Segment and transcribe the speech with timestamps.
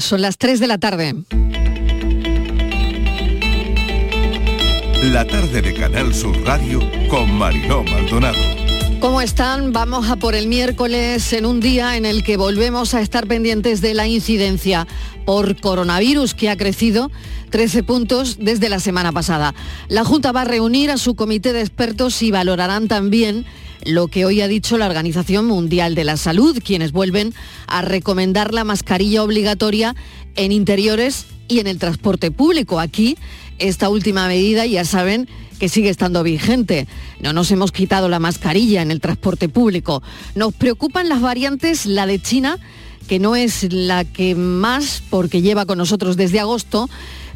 [0.00, 1.14] Son las 3 de la tarde.
[5.02, 8.38] La tarde de Canal Sur Radio con Mariló Maldonado.
[9.00, 9.72] ¿Cómo están?
[9.72, 13.80] Vamos a por el miércoles en un día en el que volvemos a estar pendientes
[13.80, 14.86] de la incidencia
[15.24, 17.10] por coronavirus que ha crecido
[17.50, 19.54] 13 puntos desde la semana pasada.
[19.88, 23.46] La Junta va a reunir a su comité de expertos y valorarán también
[23.84, 27.34] lo que hoy ha dicho la Organización Mundial de la Salud, quienes vuelven
[27.66, 29.94] a recomendar la mascarilla obligatoria
[30.36, 32.80] en interiores y en el transporte público.
[32.80, 33.16] Aquí
[33.58, 36.86] esta última medida ya saben que sigue estando vigente.
[37.20, 40.02] No nos hemos quitado la mascarilla en el transporte público.
[40.34, 42.58] Nos preocupan las variantes, la de China,
[43.08, 46.88] que no es la que más, porque lleva con nosotros desde agosto,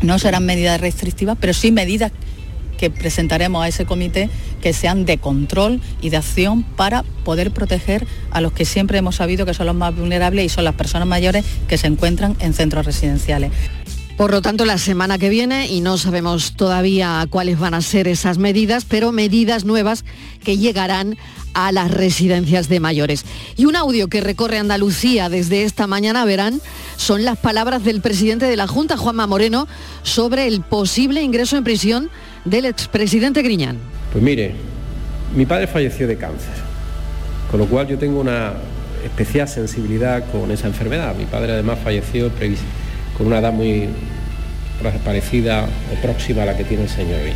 [0.01, 2.11] No serán medidas restrictivas, pero sí medidas
[2.79, 4.29] que presentaremos a ese comité
[4.61, 9.17] que sean de control y de acción para poder proteger a los que siempre hemos
[9.17, 12.53] sabido que son los más vulnerables y son las personas mayores que se encuentran en
[12.53, 13.51] centros residenciales.
[14.19, 18.05] Por lo tanto, la semana que viene, y no sabemos todavía cuáles van a ser
[18.09, 20.03] esas medidas, pero medidas nuevas
[20.43, 21.17] que llegarán
[21.53, 23.23] a las residencias de mayores.
[23.55, 26.59] Y un audio que recorre Andalucía desde esta mañana, verán,
[26.97, 29.69] son las palabras del presidente de la Junta, Juanma Moreno,
[30.03, 32.09] sobre el posible ingreso en prisión
[32.43, 33.77] del expresidente Griñán.
[34.11, 34.53] Pues mire,
[35.33, 36.55] mi padre falleció de cáncer,
[37.49, 38.51] con lo cual yo tengo una
[39.01, 41.15] especial sensibilidad con esa enfermedad.
[41.15, 42.29] Mi padre además falleció
[43.19, 43.89] con una edad muy
[45.03, 47.35] parecida o próxima a la que tiene el señor Viña.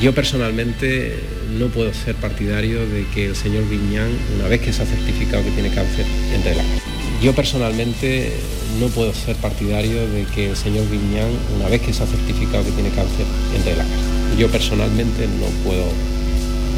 [0.00, 1.18] Yo personalmente
[1.58, 5.42] no puedo ser partidario de que el señor Viñán, una vez que se ha certificado
[5.44, 6.92] que tiene cáncer, entre la cárcel.
[7.20, 8.32] Yo personalmente
[8.78, 12.64] no puedo ser partidario de que el señor Viñán, una vez que se ha certificado
[12.64, 14.38] que tiene cáncer, entre la cárcel.
[14.38, 15.86] Yo personalmente no puedo,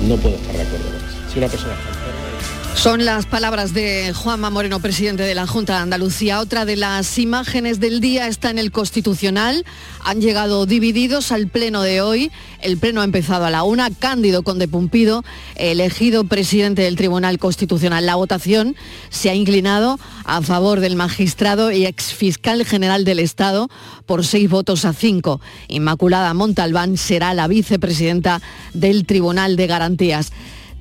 [0.09, 1.19] no puedo estar de acuerdo con eso.
[1.31, 1.75] Si una persona
[2.75, 6.41] son las palabras de Juanma Moreno, presidente de la Junta de Andalucía.
[6.41, 9.65] Otra de las imágenes del día está en el Constitucional.
[10.05, 12.33] Han llegado divididos al pleno de hoy.
[12.61, 13.91] El pleno ha empezado a la una.
[13.91, 15.25] Cándido Conde Pumpido,
[15.55, 18.05] elegido presidente del Tribunal Constitucional.
[18.05, 18.75] La votación
[19.11, 23.69] se ha inclinado a favor del magistrado y exfiscal general del Estado
[24.07, 25.41] por seis votos a cinco.
[25.69, 28.43] Inmaculada Montalbán será la vicepresidenta
[28.75, 30.33] del Tribunal de Garantías.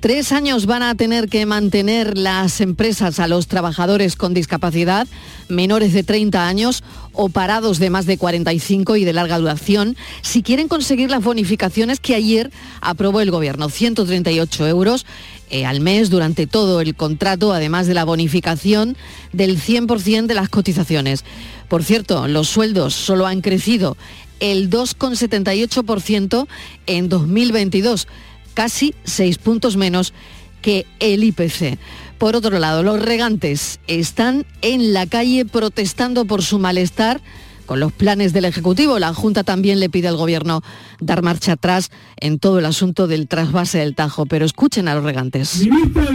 [0.01, 5.07] Tres años van a tener que mantener las empresas a los trabajadores con discapacidad,
[5.47, 10.41] menores de 30 años o parados de más de 45 y de larga duración, si
[10.41, 12.49] quieren conseguir las bonificaciones que ayer
[12.81, 15.05] aprobó el Gobierno, 138 euros
[15.51, 18.97] eh, al mes durante todo el contrato, además de la bonificación
[19.33, 21.23] del 100% de las cotizaciones.
[21.67, 23.97] Por cierto, los sueldos solo han crecido
[24.39, 26.47] el 2,78%
[26.87, 28.07] en 2022
[28.53, 30.13] casi seis puntos menos
[30.61, 31.77] que el IPC.
[32.17, 37.19] Por otro lado, los regantes están en la calle protestando por su malestar
[37.65, 38.99] con los planes del Ejecutivo.
[38.99, 40.61] La Junta también le pide al Gobierno
[40.99, 44.25] dar marcha atrás en todo el asunto del trasvase del Tajo.
[44.25, 45.59] Pero escuchen a los regantes.
[45.59, 46.05] Ministra,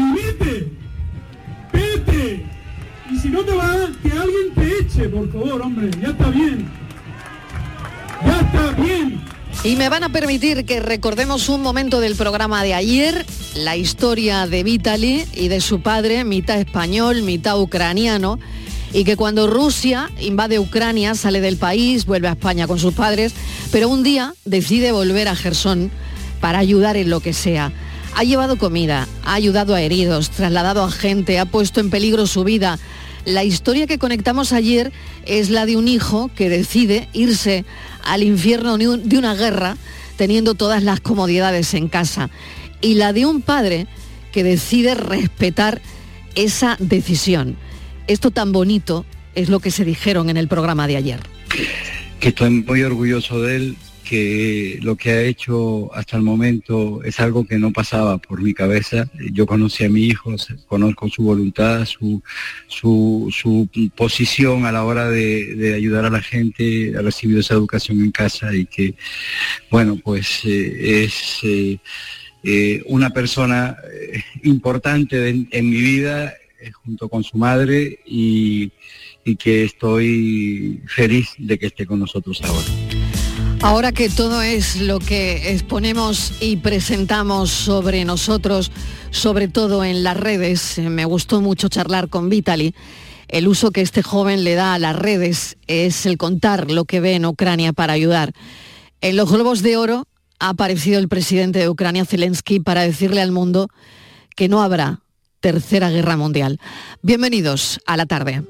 [1.73, 2.47] vete.
[3.11, 3.73] Y si no te va,
[4.03, 5.91] que alguien te eche, por favor, hombre.
[6.01, 6.69] Ya está bien.
[8.25, 9.36] Ya está bien.
[9.65, 14.47] Y me van a permitir que recordemos un momento del programa de ayer, la historia
[14.47, 18.39] de Vitaly y de su padre, mitad español, mitad ucraniano,
[18.93, 23.35] y que cuando Rusia invade Ucrania, sale del país, vuelve a España con sus padres,
[23.73, 25.91] pero un día decide volver a Gerson
[26.41, 27.73] para ayudar en lo que sea.
[28.15, 32.45] Ha llevado comida, ha ayudado a heridos, trasladado a gente, ha puesto en peligro su
[32.45, 32.79] vida.
[33.27, 34.93] La historia que conectamos ayer
[35.27, 37.65] es la de un hijo que decide irse
[38.05, 39.77] al infierno de una guerra
[40.17, 42.31] teniendo todas las comodidades en casa.
[42.81, 43.89] Y la de un padre
[44.31, 45.83] que decide respetar
[46.37, 47.57] esa decisión.
[48.07, 51.21] Esto tan bonito es lo que se dijeron en el programa de ayer.
[52.21, 53.77] Que estoy muy orgulloso de él,
[54.09, 58.55] que lo que ha hecho hasta el momento es algo que no pasaba por mi
[58.55, 59.11] cabeza.
[59.33, 60.35] Yo conocí a mi hijo,
[60.69, 62.23] conozco su voluntad, su,
[62.69, 68.13] su, posición a la hora de, ayudar a la gente, ha recibido esa educación en
[68.13, 68.95] casa y que,
[69.71, 71.41] bueno, pues eh, es...
[71.43, 71.79] Eh,
[72.49, 73.77] eh, una persona
[74.45, 76.33] importante en, mi vida
[76.85, 78.71] junto con su madre y
[79.41, 83.06] que estoy feliz de que esté con nosotros ahora.
[83.63, 88.71] Ahora que todo es lo que exponemos y presentamos sobre nosotros,
[89.11, 92.75] sobre todo en las redes, me gustó mucho charlar con Vitali.
[93.29, 97.01] El uso que este joven le da a las redes es el contar lo que
[97.01, 98.33] ve en Ucrania para ayudar.
[99.01, 100.07] En los Globos de Oro
[100.39, 103.69] ha aparecido el presidente de Ucrania, Zelensky, para decirle al mundo
[104.37, 105.01] que no habrá
[105.41, 106.61] tercera guerra mundial.
[107.03, 108.45] Bienvenidos a la tarde.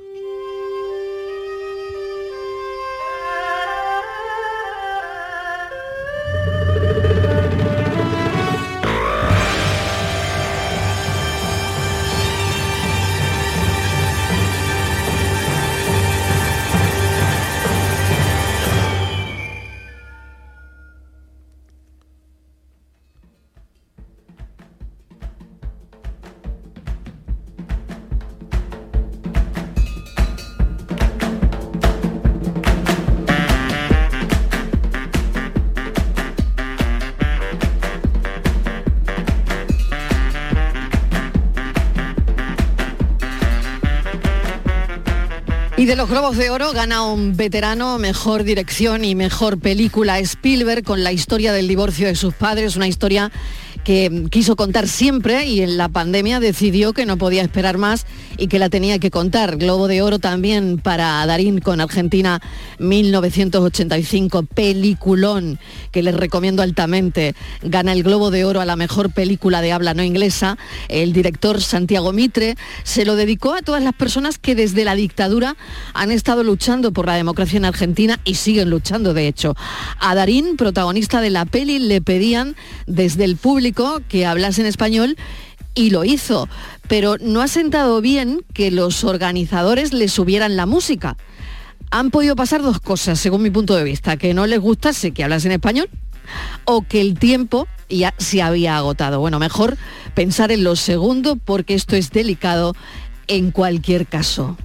[45.87, 50.83] Y de los Globos de Oro gana un veterano, mejor dirección y mejor película Spielberg
[50.83, 53.31] con la historia del divorcio de sus padres, una historia
[53.87, 58.05] que quiso contar siempre y en la pandemia decidió que no podía esperar más
[58.37, 59.59] y que la tenía que contar.
[59.59, 62.43] Globo de Oro también para Darín con Argentina
[62.81, 65.61] 1985, peliculón
[65.93, 67.37] que les recomiendo altamente.
[67.63, 70.59] Gana el Globo de Oro a la mejor película de habla no inglesa.
[70.89, 75.57] El director Santiago Mitre se lo dedicó a todas las personas que desde la dictadura
[75.95, 79.55] han estado luchando por la democracia en Argentina y siguen luchando, de hecho.
[80.01, 82.57] A Darín, protagonista de la peli, le pedían
[82.89, 83.76] desde el público
[84.09, 85.17] que hablase en español
[85.75, 86.49] y lo hizo,
[86.89, 91.17] pero no ha sentado bien que los organizadores le subieran la música.
[91.91, 95.23] Han podido pasar dos cosas, según mi punto de vista, que no les gustase que
[95.23, 95.89] hablase en español
[96.65, 99.21] o que el tiempo ya se había agotado.
[99.21, 99.77] Bueno, mejor
[100.15, 102.75] pensar en lo segundo porque esto es delicado
[103.29, 104.57] en cualquier caso.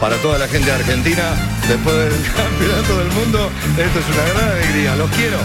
[0.00, 1.34] Para toda la gente de Argentina,
[1.68, 4.96] después del campeonato del mundo, esto es una gran alegría.
[4.96, 5.38] Los quiero.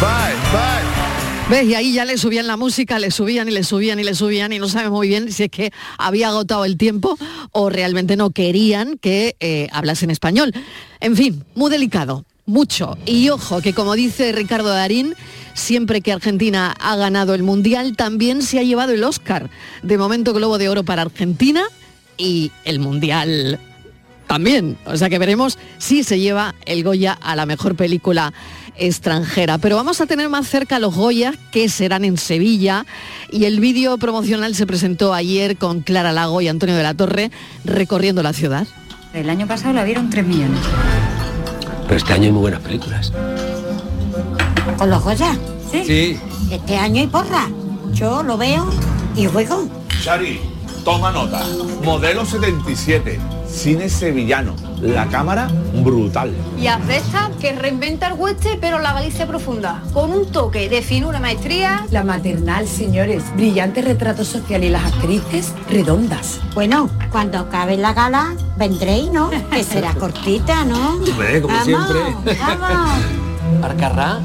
[0.00, 1.12] Bye, bye.
[1.48, 1.68] ¿Ves?
[1.68, 4.52] Y ahí ya le subían la música, le subían y le subían y le subían
[4.52, 7.16] y no sabemos muy bien si es que había agotado el tiempo
[7.52, 10.52] o realmente no querían que eh, hablase en español.
[11.00, 12.96] En fin, muy delicado, mucho.
[13.06, 15.14] Y ojo, que como dice Ricardo Darín,
[15.54, 19.50] siempre que Argentina ha ganado el Mundial, también se ha llevado el Oscar.
[19.82, 21.62] De momento Globo de Oro para Argentina
[22.16, 23.60] y el Mundial
[24.32, 24.78] también.
[24.86, 28.32] O sea que veremos si se lleva el Goya a la mejor película
[28.76, 29.58] extranjera.
[29.58, 32.86] Pero vamos a tener más cerca los Goya, que serán en Sevilla.
[33.30, 37.30] Y el vídeo promocional se presentó ayer con Clara Lago y Antonio de la Torre
[37.66, 38.66] recorriendo la ciudad.
[39.12, 40.60] El año pasado la vieron 3 millones.
[41.82, 43.12] Pero este año hay muy buenas películas.
[44.78, 45.36] ¿Con los Goya?
[45.70, 45.84] ¿Sí?
[45.84, 46.20] Sí.
[46.50, 47.50] Este año hay porra.
[47.92, 48.66] Yo lo veo
[49.14, 49.68] y juego.
[50.84, 51.42] Toma nota.
[51.84, 53.18] Modelo 77.
[53.46, 54.54] Cine sevillano.
[54.80, 56.34] La cámara brutal.
[56.58, 59.82] Y Azesta, que reinventa el hueste, pero la Galicia profunda.
[59.92, 61.86] Con un toque de finura maestría.
[61.90, 63.22] La maternal, señores.
[63.36, 66.40] Brillante retrato social y las actrices redondas.
[66.54, 69.30] Bueno, cuando acabe la gala, vendréis, ¿no?
[69.50, 70.94] Que será cortita, ¿no?
[70.94, 72.36] Hombre, como Vamos, siempre.
[72.40, 73.04] Vamos.
[73.62, 74.20] Arcarrá,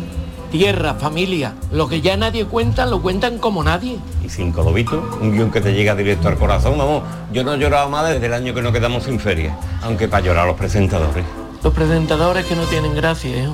[0.50, 1.54] tierra, familia.
[1.72, 4.00] Lo que ya nadie cuenta, lo cuentan como nadie.
[4.24, 7.58] Y sin codobito, un guion que te llega directo al corazón, vamos, yo no he
[7.58, 11.26] llorado más desde el año que nos quedamos sin feria, aunque para llorar los presentadores.
[11.64, 13.50] Los presentadores que no tienen gracia, ¿eh?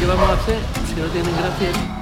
[0.00, 1.97] ¿Qué vamos a hacer si no tienen gracia?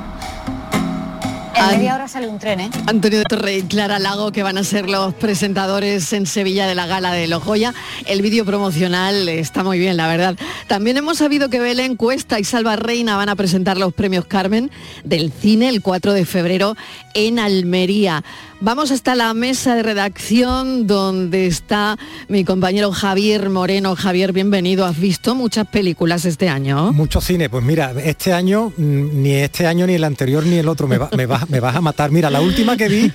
[1.59, 2.71] En media hora sale un tren, ¿eh?
[2.87, 6.75] Antonio de Torre y Clara Lago, que van a ser los presentadores en Sevilla de
[6.75, 7.73] la gala de los Goya.
[8.05, 10.37] El vídeo promocional está muy bien, la verdad.
[10.67, 14.71] También hemos sabido que Belén Cuesta y Salva Reina van a presentar los premios Carmen
[15.03, 16.77] del cine el 4 de febrero
[17.15, 18.23] en Almería.
[18.59, 21.99] Vamos hasta la mesa de redacción donde está
[22.29, 23.95] mi compañero Javier Moreno.
[23.95, 24.87] Javier, bienvenido.
[24.87, 26.91] ¿Has visto muchas películas este año?
[26.95, 30.69] Mucho cine, pues mira, este año, mm, ni este año, ni el anterior, ni el
[30.69, 32.11] otro, me, va- me, vas- me vas a matar.
[32.11, 33.13] Mira, la última que vi,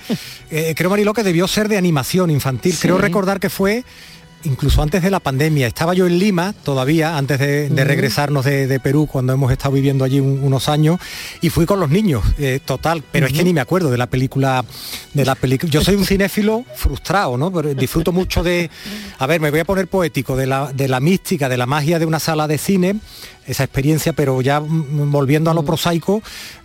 [0.52, 2.76] eh, creo Mariló que debió ser de animación infantil.
[2.80, 3.84] Creo recordar que fue
[4.44, 5.66] incluso antes de la pandemia.
[5.66, 9.72] Estaba yo en Lima todavía, antes de, de regresarnos de, de Perú, cuando hemos estado
[9.74, 10.98] viviendo allí un- unos años,
[11.40, 14.06] y fui con los niños, eh, total, pero es que ni me acuerdo de la
[14.08, 14.64] película,
[15.14, 15.70] de la película.
[15.70, 17.52] Yo soy un cinéfilo frustrado, ¿no?
[17.52, 18.70] Pero disfruto mucho de,
[19.18, 21.98] a ver, me voy a poner poético, de la, de la mística, de la magia
[21.98, 22.96] de una sala de cine,
[23.46, 26.22] esa experiencia, pero ya volviendo a lo prosaico,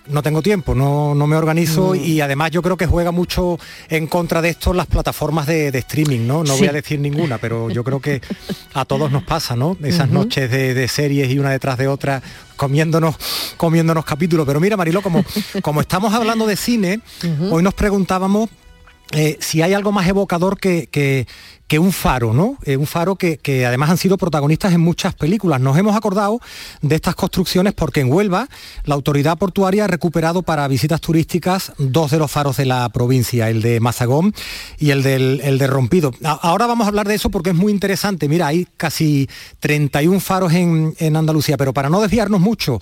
[0.09, 3.59] no tengo tiempo, no, no me organizo y además yo creo que juega mucho
[3.89, 6.43] en contra de esto las plataformas de, de streaming, ¿no?
[6.43, 8.21] No voy a decir ninguna, pero yo creo que
[8.73, 9.77] a todos nos pasa, ¿no?
[9.83, 12.21] Esas noches de, de series y una detrás de otra
[12.55, 13.15] comiéndonos,
[13.57, 14.45] comiéndonos capítulos.
[14.47, 15.23] Pero mira, Marilo, como,
[15.61, 17.01] como estamos hablando de cine,
[17.51, 18.49] hoy nos preguntábamos
[19.11, 21.27] eh, si hay algo más evocador que, que-
[21.67, 22.57] que un faro, ¿no?
[22.63, 25.59] Eh, un faro que, además han sido protagonistas en muchas películas.
[25.59, 26.39] Nos hemos acordado
[26.81, 28.47] de estas construcciones porque en Huelva
[28.85, 33.49] la autoridad portuaria ha recuperado para visitas turísticas dos de los faros de la provincia,
[33.49, 34.33] el de Mazagón
[34.79, 36.13] y el, del, el de Rompido.
[36.23, 38.29] Ahora vamos a hablar de eso porque es muy interesante.
[38.29, 42.79] Mira, hay casi 31 faros en, Andalucía, pero para no desviarnos mucho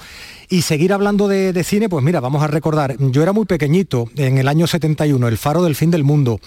[0.50, 4.38] y seguir hablando de cine, pues mira, vamos a recordar, yo era muy pequeñito en
[4.38, 6.40] el año 71, El Faro del Fin del Mundo,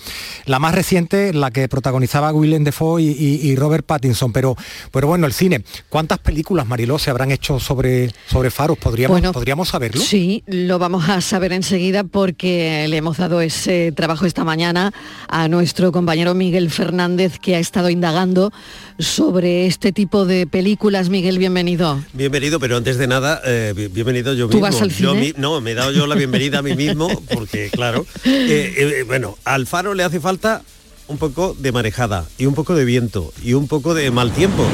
[0.45, 4.57] la más reciente, la que protagonizaba Willem Dafoe y, y- y Robert Pattinson, pero,
[4.93, 8.79] pero bueno, el cine, ¿cuántas películas, Mariló, se habrán hecho sobre, sobre faros?
[8.79, 10.01] ¿Podríamos, Bueno, ¿Podríamos saberlo?
[10.03, 14.93] Sí, lo vamos a saber enseguida porque le hemos dado ese trabajo esta mañana
[15.29, 18.53] a nuestro compañero Miguel Fernández que ha estado indagando
[18.99, 21.09] sobre este tipo de películas.
[21.09, 22.01] Miguel, bienvenido.
[22.13, 24.63] Bienvenido, pero antes de nada, eh, bi- bienvenido yo ¿Tú mismo.
[24.63, 25.21] vas al Yo cine?
[25.21, 29.05] mi- no, me he dado yo la bienvenida a mí mismo, porque claro, eh, eh,
[29.07, 30.63] bueno, al faro le hace falta
[31.09, 34.65] un poco de marejada y un poco de viento y un poco de mal tiempo.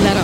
[0.00, 0.20] Claro,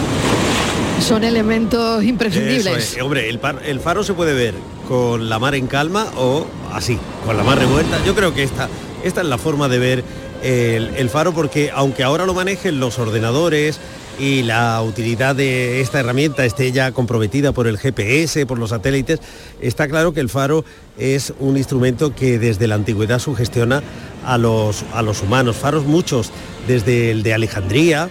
[1.01, 2.67] son elementos imprescindibles.
[2.67, 3.03] Eso es.
[3.03, 4.55] Hombre, el, par- el faro se puede ver
[4.89, 8.03] con la mar en calma o así, con la mar revuelta.
[8.05, 8.69] Yo creo que esta,
[9.05, 10.05] esta es la forma de ver
[10.43, 13.81] el, el faro porque aunque ahora lo manejen los ordenadores
[14.19, 19.21] y la utilidad de esta herramienta esté ya comprometida por el GPS, por los satélites,
[19.61, 20.65] está claro que el faro
[20.97, 23.83] es un instrumento que desde la antigüedad sugestiona
[24.27, 25.57] a los, a los humanos.
[25.57, 26.31] Faros muchos,
[26.67, 28.11] desde el de Alejandría,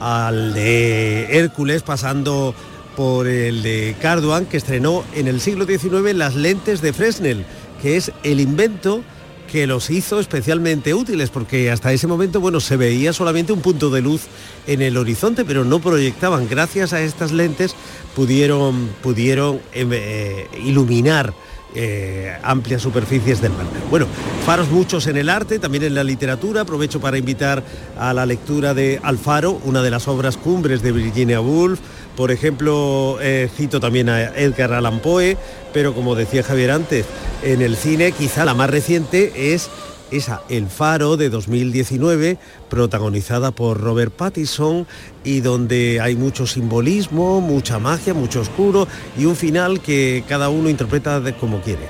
[0.00, 2.54] al de Hércules, pasando
[2.96, 7.44] por el de Carduan, que estrenó en el siglo XIX las lentes de Fresnel,
[7.80, 9.02] que es el invento
[9.50, 13.88] que los hizo especialmente útiles, porque hasta ese momento, bueno, se veía solamente un punto
[13.88, 14.22] de luz
[14.66, 16.48] en el horizonte, pero no proyectaban.
[16.48, 17.76] Gracias a estas lentes
[18.16, 21.32] pudieron, pudieron em, eh, iluminar
[21.74, 23.66] eh, amplias superficies del mar.
[23.90, 24.06] Bueno,
[24.46, 26.62] faros muchos en el arte, también en la literatura.
[26.62, 27.62] Aprovecho para invitar
[27.98, 31.80] a la lectura de Alfaro, una de las obras cumbres de Virginia Woolf.
[32.16, 35.36] Por ejemplo, eh, cito también a Edgar Allan Poe,
[35.72, 37.06] pero como decía Javier antes,
[37.42, 39.68] en el cine quizá la más reciente es
[40.16, 42.38] esa El Faro de 2019,
[42.70, 44.86] protagonizada por Robert Pattinson
[45.24, 48.86] y donde hay mucho simbolismo, mucha magia, mucho oscuro
[49.18, 51.88] y un final que cada uno interpreta como quiere.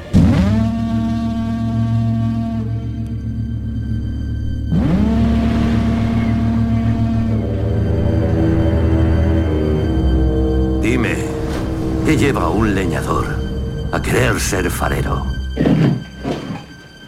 [10.80, 11.16] Dime,
[12.06, 13.26] ¿qué lleva un leñador
[13.92, 15.24] a querer ser farero?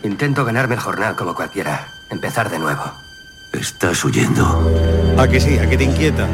[0.06, 1.88] Intento ganarme el jornal como cualquiera.
[2.10, 2.92] Empezar de nuevo.
[3.52, 4.72] ¿Estás huyendo?
[5.18, 5.58] ¿A que sí?
[5.58, 6.28] ¿A que te inquieta?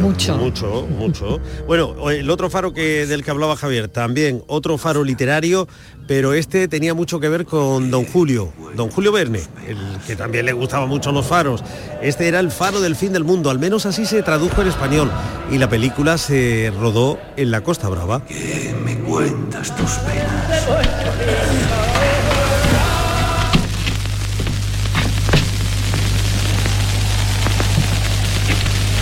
[0.00, 0.36] Mucho.
[0.36, 1.40] Mucho, mucho.
[1.66, 5.66] Bueno, el otro faro que, del que hablaba Javier, también otro faro literario,
[6.06, 10.46] pero este tenía mucho que ver con Don Julio, Don Julio Verne, el que también
[10.46, 11.64] le gustaban mucho los faros.
[12.00, 15.10] Este era el faro del fin del mundo, al menos así se tradujo en español,
[15.50, 18.24] y la película se rodó en la Costa Brava.
[18.24, 21.87] ¿Qué me cuentas tus penas?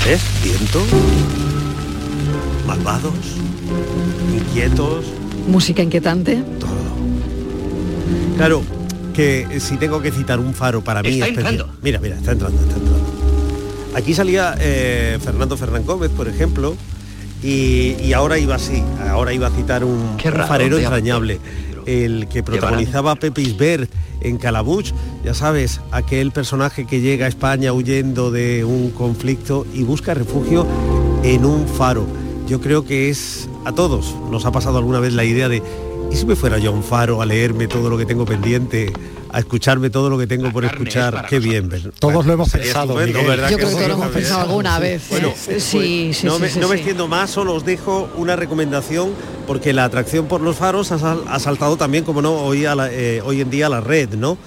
[0.06, 0.20] ¿Ves?
[0.44, 0.80] Viento,
[2.66, 3.12] malvados,
[4.32, 5.04] inquietos,
[5.48, 6.42] Música inquietante.
[8.36, 8.62] Claro,
[9.14, 11.76] que si tengo que citar un faro para mí Está especial- entrando.
[11.82, 13.06] Mira, mira, está entrando, está entrando.
[13.94, 16.76] Aquí salía eh, Fernando Fernán Gómez, por ejemplo,
[17.42, 21.38] y, y ahora iba así, ahora iba a citar un, Qué un farero entrañable,
[21.86, 23.90] el que protagonizaba Pepe Isbert
[24.20, 24.92] en Calabuch,
[25.24, 30.66] ya sabes, aquel personaje que llega a España huyendo de un conflicto y busca refugio
[31.22, 32.06] en un faro.
[32.46, 35.62] Yo creo que es a todos nos ha pasado alguna vez la idea de
[36.10, 38.92] ¿y si me fuera yo a un faro a leerme todo lo que tengo pendiente,
[39.36, 41.26] a escucharme todo lo que tengo por escuchar?
[41.28, 41.92] Qué bien, ¿verdad?
[41.98, 43.36] Todos lo hemos pensado, estupendo, Miguel.
[43.36, 45.02] ¿verdad Yo creo que lo hemos pensado alguna vez.
[45.02, 45.06] ¿eh?
[45.10, 45.60] Bueno, sí,
[46.14, 46.80] sí, no, sí, me, sí, no me sí.
[46.80, 49.10] extiendo más, solo os dejo una recomendación
[49.46, 52.74] porque la atracción por los faros ha, sal- ha saltado también, como no, hoy, a
[52.74, 54.38] la- eh, hoy en día a la red, ¿no?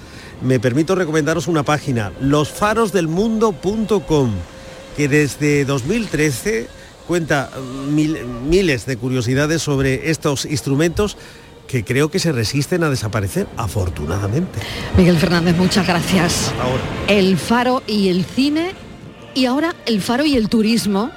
[0.42, 4.30] me permito recomendaros una página, losfarosdelmundo.com,
[4.96, 6.68] que desde 2013
[7.06, 7.50] cuenta
[7.90, 8.18] mil-
[8.48, 11.16] miles de curiosidades sobre estos instrumentos
[11.70, 14.58] que creo que se resisten a desaparecer, afortunadamente.
[14.96, 16.52] Miguel Fernández, muchas gracias.
[16.60, 16.82] Ahora.
[17.06, 18.72] El faro y el cine
[19.34, 21.12] y ahora el faro y el turismo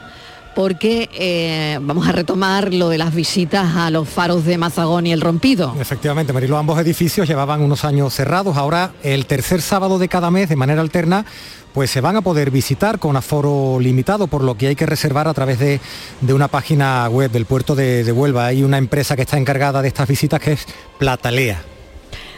[0.55, 5.11] porque eh, vamos a retomar lo de las visitas a los faros de Mazagón y
[5.11, 5.75] el Rompido.
[5.79, 8.57] Efectivamente, Marilo, ambos edificios llevaban unos años cerrados.
[8.57, 11.25] Ahora, el tercer sábado de cada mes, de manera alterna,
[11.73, 15.27] pues se van a poder visitar con aforo limitado, por lo que hay que reservar
[15.27, 15.79] a través de,
[16.21, 18.45] de una página web del puerto de, de Huelva.
[18.45, 20.65] Hay una empresa que está encargada de estas visitas que es
[20.99, 21.72] Platalea.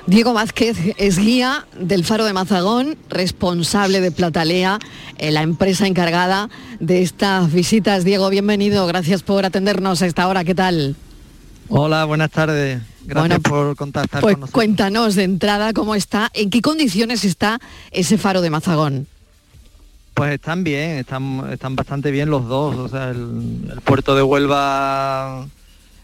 [0.08, 4.78] Diego Vázquez es guía del Faro de Mazagón, responsable de Platalea,
[5.18, 8.04] eh, la empresa encargada de estas visitas.
[8.04, 10.44] Diego, bienvenido, gracias por atendernos a esta hora.
[10.44, 10.96] ¿Qué tal?
[11.70, 12.82] Hola, buenas tardes.
[13.06, 14.54] Gracias Bueno, por contactar Pues con nosotros.
[14.54, 17.60] cuéntanos de entrada cómo está, en qué condiciones está
[17.92, 19.08] ese Faro de Mazagón.
[20.14, 22.76] Pues están bien, están, están bastante bien los dos.
[22.76, 25.48] O sea, el, el puerto de Huelva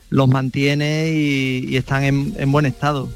[0.09, 3.07] los mantiene y, y están en, en buen estado.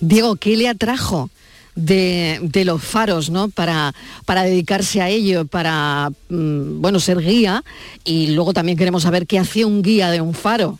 [0.00, 1.30] Diego, ¿qué le atrajo
[1.74, 3.48] de, los faros, ¿no?
[3.48, 7.64] Para, para dedicarse a ello, para mm, bueno ser guía
[8.04, 10.78] y luego también queremos saber qué hacía un guía de un faro.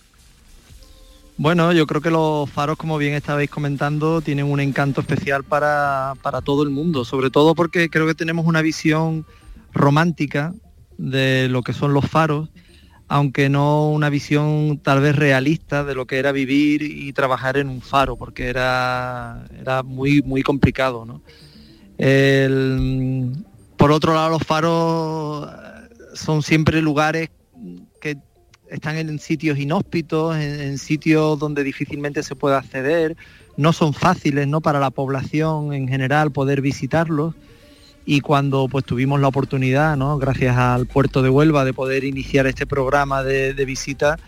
[1.37, 6.13] Bueno, yo creo que los faros, como bien estabais comentando, tienen un encanto especial para,
[6.21, 9.25] para todo el mundo, sobre todo porque creo que tenemos una visión
[9.73, 10.53] romántica
[10.99, 12.51] de lo que son los faros,
[13.13, 17.69] aunque no una visión tal vez realista de lo que era vivir y trabajar en
[17.69, 21.05] un faro, porque era, era muy, muy complicado.
[21.05, 21.21] ¿no?
[23.77, 27.31] Por otro lado, los faros eh, son siempre lugares
[28.01, 28.17] que
[28.69, 33.17] están en sitios inhóspitos, en, en sitios donde difícilmente se puede acceder,
[33.57, 34.61] no son fáciles ¿no?
[34.61, 37.35] para la población en general poder visitarlos
[38.07, 40.19] y cuando pues tuvimos la oportunidad, ¿no?
[40.19, 44.19] gracias al puerto de Huelva, de poder iniciar este programa de, de visita,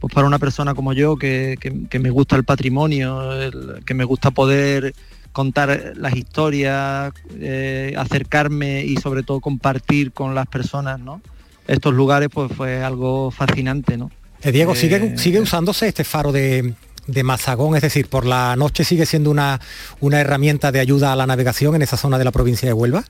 [0.00, 3.94] pues para una persona como yo que, que- que me gusta el patrimonio, el- que
[3.94, 4.94] me gusta poder
[5.32, 11.22] contar las historias, eh, acercarme y sobre todo compartir con las personas, ¿no?
[11.66, 14.10] Estos lugares pues fue algo fascinante, ¿no?
[14.42, 16.74] Eh, Diego, ¿sigue, Eh, ¿sigue usándose este faro de,
[17.06, 17.76] de Mazagón?
[17.76, 19.60] Es decir, por la noche sigue siendo una,
[20.00, 23.04] una herramienta de ayuda a la navegación en esa zona de la provincia de Huelva.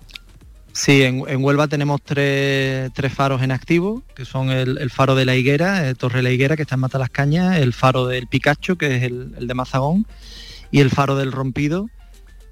[0.72, 5.37] Sí, en, Huelva tenemos tres, tres faros en activo, que son el, faro de la
[5.37, 9.02] Higuera, eh, Torre la Higuera, que está en Matalascaña, el faro del Picacho, que es
[9.02, 10.07] el, el de Mazagón,
[10.70, 11.90] y el faro del Rompido.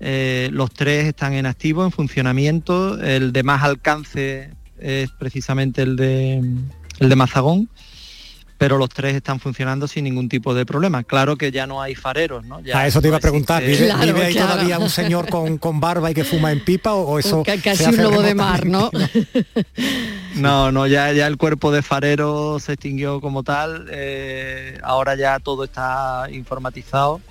[0.00, 3.00] Eh, los tres están en activo, en funcionamiento.
[3.00, 6.42] El de más alcance es precisamente el de,
[6.98, 7.68] el de Mazagón,
[8.60, 11.02] pero los tres están funcionando sin ningún tipo de problema.
[11.02, 12.60] Claro que ya no hay fareros, ¿no?
[12.60, 15.80] Ya a eso te iba a preguntar, ¿vive, vive ahí todavía un señor con, con
[15.80, 17.42] barba y que fuma en pipa o, o eso...
[17.42, 18.66] Se Casi un lobo de mar?
[18.66, 18.90] ¿no?
[20.34, 25.38] No, no, ya, ya el cuerpo de farero se extinguió como tal, eh, ahora ya
[25.38, 27.22] todo está informatizado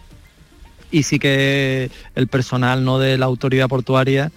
[0.90, 4.32] y sí que el personal no de la autoridad portuaria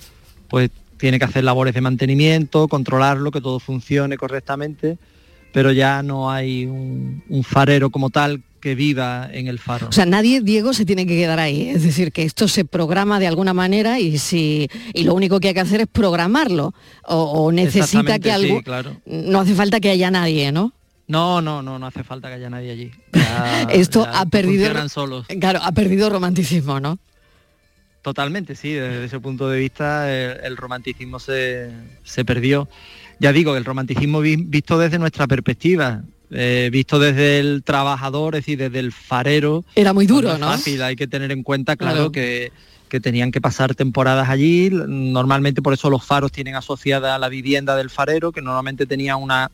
[0.49, 4.99] pues tiene que hacer labores de mantenimiento, controlarlo, que todo funcione correctamente,
[5.53, 9.89] pero ya no hay un, un farero como tal que viva en el faro.
[9.89, 11.69] O sea, nadie, Diego, se tiene que quedar ahí.
[11.69, 15.49] Es decir, que esto se programa de alguna manera y si y lo único que
[15.49, 16.73] hay que hacer es programarlo.
[17.05, 18.63] O, o necesita que sí, algo.
[18.63, 18.97] claro.
[19.05, 20.73] No hace falta que haya nadie, ¿no?
[21.09, 22.91] No, no, no, no hace falta que haya nadie allí.
[23.13, 24.89] Ya- esto ya ha perdido.
[24.89, 25.27] solos.
[25.41, 26.99] Claro, ha perdido romanticismo, ¿no?
[28.03, 31.71] Totalmente, sí, desde ese punto de vista el, el romanticismo se,
[32.03, 32.69] se perdió.
[33.23, 38.41] Ya digo, el romanticismo vi- visto desde nuestra perspectiva, eh, visto desde el trabajador, es
[38.41, 39.65] decir, desde el farero.
[39.77, 40.47] Era muy duro, es ¿no?
[40.49, 42.13] fácil, hay que tener en cuenta, claro, Claro.
[42.13, 42.51] Que,
[42.89, 44.71] que tenían que pasar temporadas allí.
[44.73, 49.51] Normalmente por eso los faros tienen asociada la vivienda del farero, que normalmente tenía una,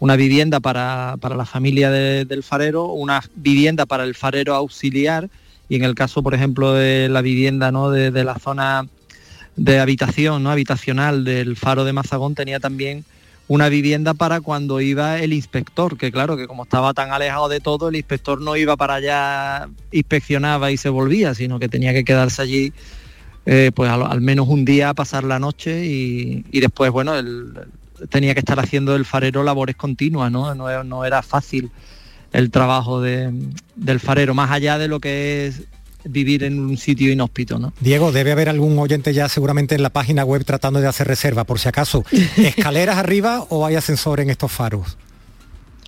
[0.00, 5.28] una vivienda para, para la familia de- del farero, una vivienda para el farero auxiliar
[5.68, 7.90] y en el caso, por ejemplo, de la vivienda ¿no?
[7.90, 8.86] de, de la zona
[9.56, 10.50] de habitación, ¿no?
[10.50, 13.04] habitacional del faro de Mazagón tenía también
[13.48, 17.60] una vivienda para cuando iba el inspector, que claro, que como estaba tan alejado de
[17.60, 22.04] todo, el inspector no iba para allá, inspeccionaba y se volvía, sino que tenía que
[22.04, 22.72] quedarse allí
[23.44, 27.52] eh, pues al, menos un día a pasar la noche y, después, bueno, el-
[28.08, 30.54] tenía que estar haciendo el farero labores continuas, ¿no?
[30.54, 31.70] No, no era fácil
[32.32, 33.32] el trabajo de-
[33.74, 35.62] del farero, más allá de lo que es
[36.04, 37.72] vivir en un sitio inhóspito, ¿no?
[37.80, 41.44] Diego, debe haber algún oyente ya seguramente en la página web tratando de hacer reserva,
[41.44, 42.04] por si acaso.
[42.36, 44.96] ¿Escaleras arriba o hay ascensor en estos faros?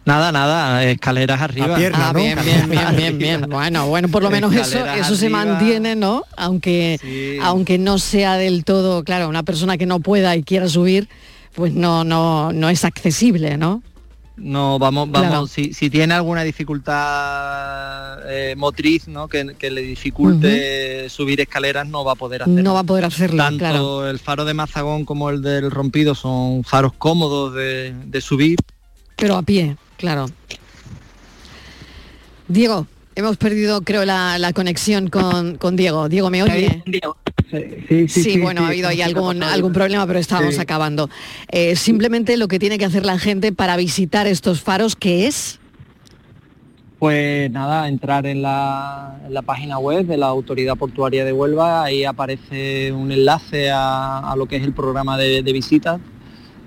[0.04, 1.76] Nada, nada, escaleras arriba.
[1.94, 3.40] ah, bien, bien, bien, bien, bien.
[3.48, 6.24] Bueno, bueno, por lo menos eso, eso se mantiene, ¿no?
[6.36, 11.08] Aunque, aunque no sea del todo, claro, una persona que no pueda y quiera subir,
[11.54, 13.82] pues no, no, no es accesible, ¿no?
[14.36, 19.28] No, vamos, vamos, si, tiene alguna dificultad eh, motriz, ¿no?
[19.28, 22.62] Que, le dificulte subir escaleras, no va a poder hacerlo.
[22.62, 26.64] No va a poder hacerlo, Tanto el faro de Mazagón como el del Rompido son
[26.64, 28.58] faros cómodos de, de subir.
[29.16, 29.76] Pero a pie.
[29.96, 30.26] Claro.
[32.48, 36.08] Diego, hemos perdido creo la, conexión con, Diego.
[36.08, 36.82] Diego, ¿me oye?
[37.50, 41.08] Sí, sí, sí, bueno, ha habido ahí algún, algún problema, pero estábamos acabando.
[41.50, 45.60] Eh, simplemente lo que tiene que hacer la gente para visitar estos faros, ¿qué es?
[46.98, 52.92] Pues nada, entrar en la, página web de la Autoridad Portuaria de Huelva, ahí aparece
[52.92, 56.00] un enlace a, lo que es el programa de, de visitas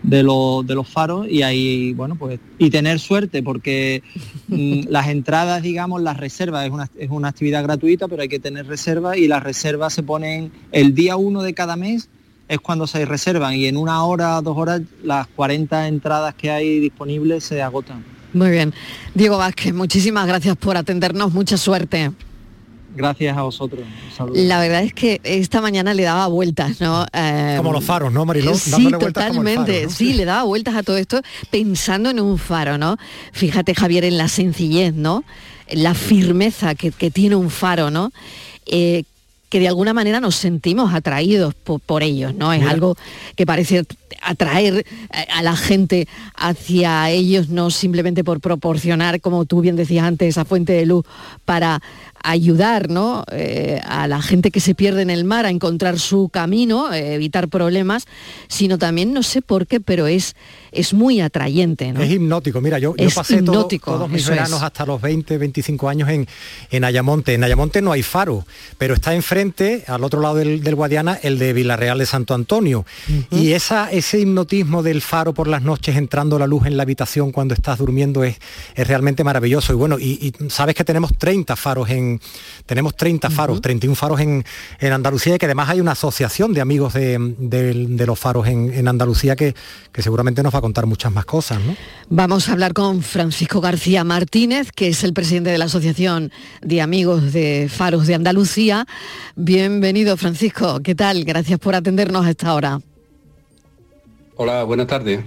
[0.07, 4.01] de, de los faros y ahí, bueno, pues, y tener suerte porque
[4.47, 8.39] mm, las entradas, digamos, las reservas, es una, es una actividad gratuita, pero hay que
[8.39, 12.09] tener reservas y las reservas se ponen el día uno de cada mes
[12.47, 16.79] es cuando se reservan y en una hora, dos horas, las 40 entradas que hay
[16.79, 18.05] disponibles se agotan.
[18.33, 18.73] Muy bien.
[19.13, 22.11] Diego Vázquez, muchísimas gracias por atendernos, mucha suerte.
[22.97, 23.81] Gracias a vosotros.
[24.33, 27.05] La verdad es que esta mañana le daba vueltas, ¿no?
[27.57, 28.55] como los faros, ¿no, Mariló?
[28.55, 29.89] Sí, totalmente.
[29.89, 32.97] Sí, le daba vueltas a todo esto pensando en un faro, ¿no?
[33.31, 35.23] Fíjate, Javier, en la sencillez, ¿no?
[35.71, 38.11] La firmeza que, tiene un faro, ¿no?
[38.65, 39.03] Eh,
[39.49, 42.51] que de alguna manera nos sentimos atraídos por, ellos, ¿no?
[42.51, 42.97] Es algo
[43.35, 43.85] que parece
[44.21, 44.85] atraer
[45.33, 50.43] a la gente hacia ellos, no simplemente por proporcionar, como tú bien decías antes, esa
[50.43, 51.05] fuente de luz
[51.45, 51.81] para
[52.23, 53.23] ayudar ¿no?
[53.31, 57.13] Eh, a la gente que se pierde en el mar a encontrar su camino, eh,
[57.13, 58.05] evitar problemas,
[58.47, 60.35] sino también, no sé por qué, pero es,
[60.77, 61.91] es muy atrayente.
[61.91, 62.01] ¿no?
[62.01, 62.61] Es hipnótico.
[62.61, 66.27] Mira, yo, yo pasé todos mis veranos hasta los 20, 25 años en,
[66.71, 67.33] en Ayamonte.
[67.33, 68.45] En Ayamonte no hay faro,
[68.77, 72.85] pero está enfrente, al otro lado del, Guadiana, el de Villarreal de Santo Antonio.
[73.31, 77.31] Y esa, ese hipnotismo del faro por las noches, entrando la luz en la habitación
[77.31, 78.37] cuando estás durmiendo, es,
[78.75, 79.73] es realmente maravilloso.
[79.73, 82.19] Y bueno, y sabes que tenemos 30 faros en
[82.65, 84.43] tenemos 30 faros, 31 faros en,
[84.81, 89.55] Andalucía y que además hay una asociación de amigos de, los faros en, Andalucía que,
[89.91, 91.59] que, seguramente nos va a contar muchas más cosas.
[92.09, 96.29] Vamos a hablar con Francisco García Martínez, que es el presidente de la Asociación
[96.61, 98.85] de Amigos de Faros de Andalucía.
[99.37, 100.81] Bienvenido, Francisco.
[100.83, 101.23] ¿Qué tal?
[101.23, 102.81] Gracias por atendernos a esta hora.
[104.35, 105.23] Hola, buenas tardes.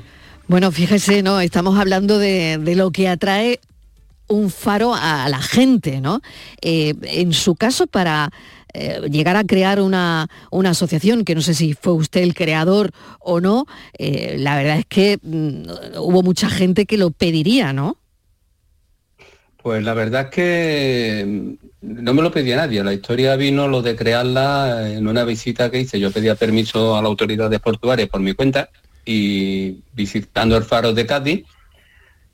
[0.47, 1.41] Bueno, fíjese, ¿no?
[1.41, 3.61] Estamos hablando de, de, lo que atrae
[4.29, 6.21] un faro a la gente, ¿no?
[6.61, 8.31] Eh, en su caso, para
[8.75, 10.29] eh, llegar a crear una,
[10.65, 13.67] asociación, que no sé si fue usted el creador o no,
[13.99, 17.97] eh, la verdad es que mm, hubo mucha gente que lo pediría, ¿no?
[19.63, 22.83] Pues la verdad es que mm, no me lo pedía nadie.
[22.83, 26.01] La historia vino lo de crearla en una visita que hice.
[26.01, 28.71] Yo pedía permiso a la autoridad de portuarias por mi cuenta
[29.05, 31.45] y visitando el faro de Cádiz,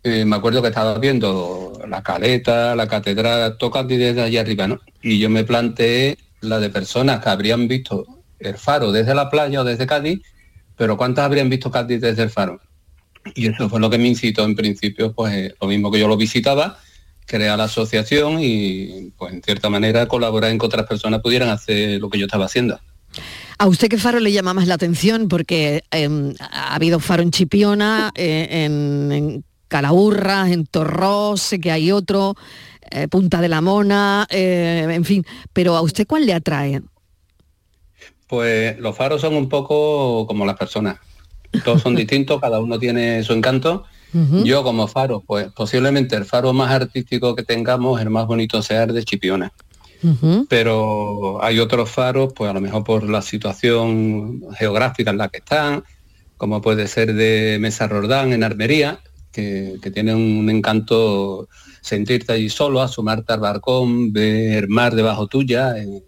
[0.02, 4.80] eh, me acuerdo que estaba viendo la caleta, la catedral, tocan desde allá arriba, ¿no?
[5.02, 8.06] Y yo me planteé la de personas que habrían visto
[8.38, 10.20] el faro desde la playa o desde Cádiz,
[10.76, 12.60] pero ¿cuántas habrían visto Cádiz desde el faro?
[13.34, 16.08] Y eso fue lo que me incitó en principio, pues eh, lo mismo que yo
[16.08, 16.78] lo visitaba,
[17.26, 22.00] crear la asociación y pues en cierta manera colaborar en que otras personas pudieran hacer
[22.00, 22.78] lo que yo estaba haciendo.
[23.58, 25.28] ¿A usted qué faro le llama más la atención?
[25.28, 31.90] Porque em, ha habido faro en Chipiona, eh, en, Calaburra, en Torrós, sé que hay
[31.90, 32.36] otro,
[32.90, 36.82] eh, Punta de la Mona, eh, en fin, pero ¿a usted cuál le atrae?
[38.26, 40.98] Pues los faros son un poco como las personas.
[41.64, 43.84] Todos son distintos, cada uno tiene su encanto.
[44.44, 48.84] Yo como faro, pues posiblemente el faro más artístico que tengamos, el más bonito sea
[48.84, 49.52] el de Chipiona.
[50.48, 55.38] Pero hay otros faros, pues a lo mejor por la situación geográfica en la que
[55.38, 55.84] están,
[56.36, 59.00] como puede ser de Mesa Rordán en Armería,
[59.32, 61.48] que, tiene un encanto
[61.86, 65.78] sentirte allí solo, asomarte al barcón, ver mar debajo tuya.
[65.78, 66.02] Eh,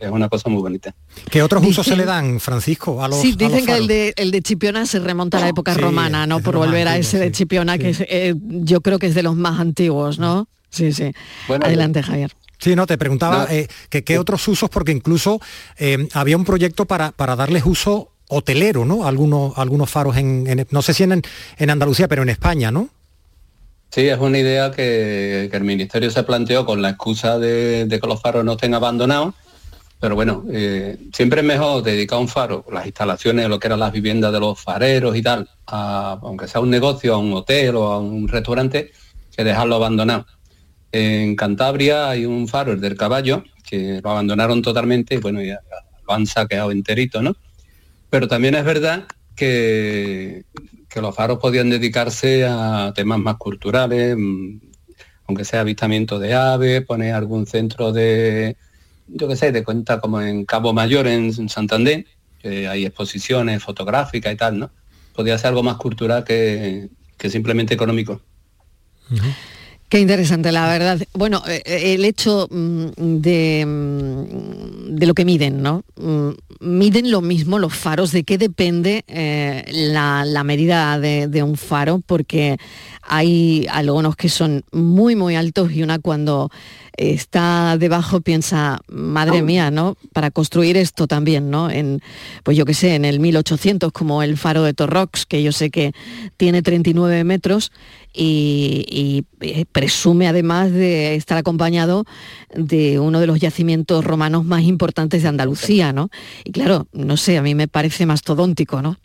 [0.00, 0.92] es una cosa muy bonita.
[1.30, 3.02] ¿Qué otros usos se le dan, Francisco?
[3.02, 5.72] A los, sí, dicen que el de, el de Chipiona se remonta a la época
[5.74, 6.40] romana, ¿no?
[6.40, 9.60] Por volver a ese de Chipiona, que eh, yo creo que es de los más
[9.60, 10.48] antiguos, ¿no?
[10.68, 11.12] Sí, sí.
[11.48, 12.32] Adelante, Javier.
[12.58, 15.40] Sí, no, te preguntaba eh, que qué otros usos, porque incluso
[16.12, 19.06] había un proyecto para, para darles uso hotelero, ¿no?
[19.06, 21.22] Algunos, algunos faros en, no sé si en,
[21.56, 22.90] en Andalucía, pero en España, ¿no?
[23.94, 28.20] Sí, es una idea que, el Ministerio se planteó con la excusa de, que los
[28.20, 29.34] faros no estén abandonados,
[30.00, 33.92] Pero bueno, eh, siempre es mejor dedicar un faro, las instalaciones, lo que eran las
[33.92, 38.00] viviendas de los fareros y tal, aunque sea un negocio, a un hotel o a
[38.00, 38.90] un restaurante,
[39.36, 40.26] que dejarlo abandonado.
[40.90, 45.60] En Cantabria hay un faro, el del caballo, que lo abandonaron totalmente y bueno, ya
[46.08, 47.36] lo han saqueado enterito, ¿no?
[48.10, 49.04] Pero también es verdad
[49.36, 50.42] que,
[50.94, 54.58] que los faros podían dedicarse a temas más culturales, mm,
[55.26, 58.56] aunque sea avistamiento de aves, poner algún centro de,
[59.08, 62.06] yo qué sé, de cuenta como en Cabo Mayor, en, Santander,
[62.38, 64.70] que hay exposiciones fotográficas y tal, ¿no?
[65.16, 68.20] Podía ser algo más cultural que, que simplemente económico.
[69.88, 70.98] Qué interesante, la verdad.
[71.12, 75.84] Bueno, eh, eh, el hecho mm, de, mm, de lo que miden, ¿no?
[75.96, 81.42] Mm, Miden lo mismo los faros, ¿de qué depende eh, la, la medida de, de
[81.42, 82.00] un faro?
[82.06, 82.56] Porque
[83.02, 86.50] hay algunos que son muy, muy altos y una cuando
[86.96, 89.96] está debajo piensa, madre mía, ¿no?
[90.12, 91.70] Para construir esto también, ¿no?
[91.70, 92.00] En,
[92.42, 95.70] pues yo qué sé, en el 1800, como el faro de Torrox, que yo sé
[95.70, 95.92] que
[96.36, 97.72] tiene 39 metros
[98.12, 102.04] y, y, eh, presume además de estar acompañado
[102.54, 106.10] de uno de los yacimientos romanos más importantes de Andalucía, ¿no?
[106.44, 108.98] Y claro, no sé, a mí me parece mastodóntico, ¿no?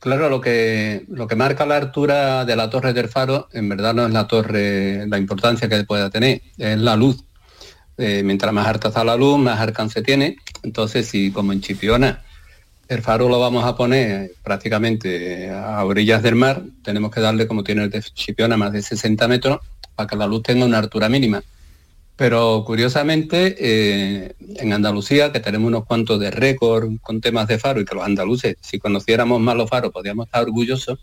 [0.00, 3.94] Claro, lo que, lo que marca la altura de la torre del faro, en verdad
[3.94, 7.24] no es la torre, la importancia que pueda tener, es la luz.
[7.96, 10.36] Eh, mientras más alta está la luz, más alcance tiene.
[10.62, 12.22] Entonces, si como en Chipiona
[12.88, 17.64] el faro lo vamos a poner prácticamente a orillas del mar, tenemos que darle, como
[17.64, 19.60] tiene el de Chipiona, más de 60 metros
[19.94, 21.42] para que la luz tenga una altura mínima.
[22.16, 27.80] Pero curiosamente, eh, en Andalucía, que tenemos unos cuantos de récord con temas de faro
[27.80, 31.00] y que los andaluces, si conociéramos más los faros, podríamos estar orgullosos.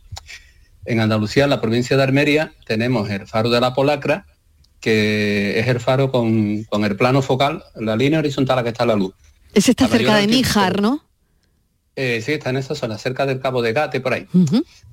[0.86, 4.26] En Andalucía, en la provincia de Almería, tenemos el faro de la Polacra,
[4.80, 8.70] que es el faro con, con el plano focal, la línea horizontal a la que
[8.70, 9.14] está la luz.
[9.54, 10.28] Ese está cerca de.
[10.28, 11.04] Níjar, ¿no?
[11.96, 14.28] Eh, sí, está en esa zona, cerca del Cabo de Gate, por ahí.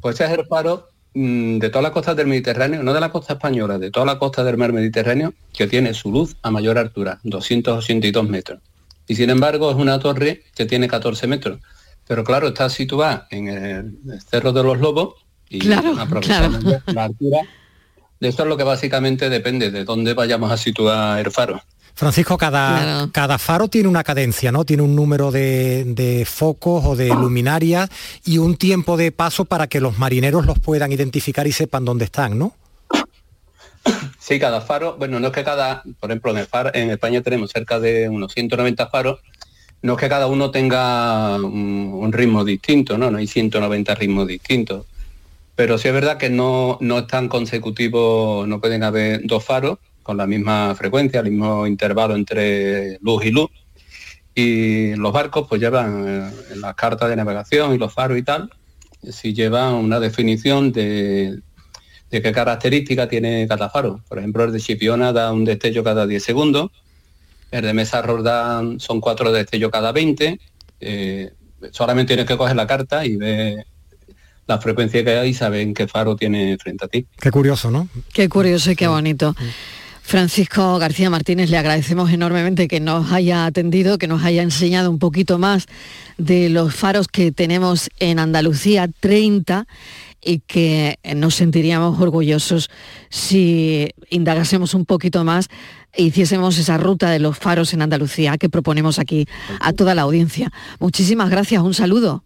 [0.01, 3.33] Pues ese es el faro de todas las costas del Mediterráneo, no de la costa
[3.33, 7.19] española, de toda la costa del mar Mediterráneo, que tiene su luz a mayor altura,
[7.25, 8.61] 282 metros.
[9.09, 11.59] Y sin embargo es una torre que tiene 14 metros.
[12.07, 15.15] Pero claro, está situada en el Cerro de los Lobos
[15.49, 17.41] y Claro, aproximadamente la altura.
[18.21, 21.63] De eso es lo que básicamente depende de dónde vayamos a situar el faro.
[21.99, 24.65] Francisco, cada, cada faro tiene una cadencia, ¿no?
[24.65, 27.91] Tiene un número de, de focos o de luminarias
[28.25, 32.05] y un tiempo de paso para que los marineros los puedan identificar y sepan dónde
[32.05, 32.53] están, ¿no?
[34.21, 37.21] Sí, cada faro, bueno, no es que cada, por ejemplo, en, el faro- en España
[37.21, 39.19] tenemos cerca de unos 190 faros,
[39.83, 43.11] no es que cada uno tenga un, un ritmo distinto, ¿no?
[43.11, 44.87] No hay 190 ritmos distintos.
[45.57, 49.79] Pero sí es verdad que no, no es tan consecutivo, no pueden haber dos faros
[50.09, 53.51] con la misma frecuencia, el mismo intervalo entre luz y luz.
[54.35, 58.23] Y los barcos pues llevan eh, en las cartas de navegación y los faros y
[58.23, 58.49] tal,
[59.03, 61.41] si llevan una definición de,
[62.11, 64.01] de qué característica tiene cada faro.
[64.09, 66.71] Por ejemplo, el de Chipiona da un destello cada 10 segundos,
[67.51, 70.41] el de Mesa Roldán son cuatro destellos cada 20.
[70.81, 71.33] eh,
[71.71, 73.67] solamente tienes que coger la carta y ver
[74.47, 77.07] la frecuencia que hay y saber en qué faro tiene frente a ti.
[77.21, 77.89] Qué curioso, ¿no?
[78.15, 79.37] Qué curioso y qué bonito.
[80.09, 84.99] Francisco García Martínez, le agradecemos enormemente que nos haya atendido, que nos haya enseñado un
[84.99, 85.67] poquito más
[86.17, 89.67] de los faros que tenemos en Andalucía, 30,
[90.25, 92.71] y que nos sentiríamos orgullosos
[93.11, 95.49] si indagásemos un poquito más
[95.93, 99.27] e hiciésemos esa ruta de los faros en Andalucía que proponemos aquí
[99.61, 100.51] a toda la audiencia.
[100.79, 102.25] Muchísimas gracias, un saludo.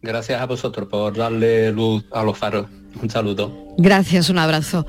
[0.00, 2.68] Gracias a vosotros por darle luz a los faros.
[3.02, 3.74] Un saludo.
[3.76, 4.86] Gracias, un abrazo.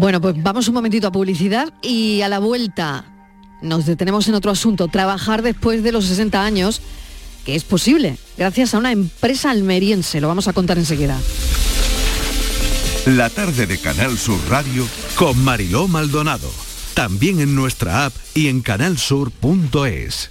[0.00, 3.04] Bueno, pues vamos un momentito a publicidad y a la vuelta
[3.60, 6.80] nos detenemos en otro asunto, trabajar después de los 60 años,
[7.44, 11.18] que es posible, gracias a una empresa almeriense, lo vamos a contar enseguida.
[13.04, 14.86] La tarde de Canal Sur Radio
[15.16, 16.50] con Mariló Maldonado.
[16.94, 20.30] También en nuestra app y en canalsur.es.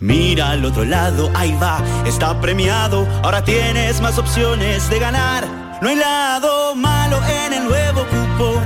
[0.00, 3.04] Mira al otro lado, ahí va, está premiado.
[3.24, 5.44] Ahora tienes más opciones de ganar.
[5.82, 8.62] No hay lado malo en el nuevo cupón.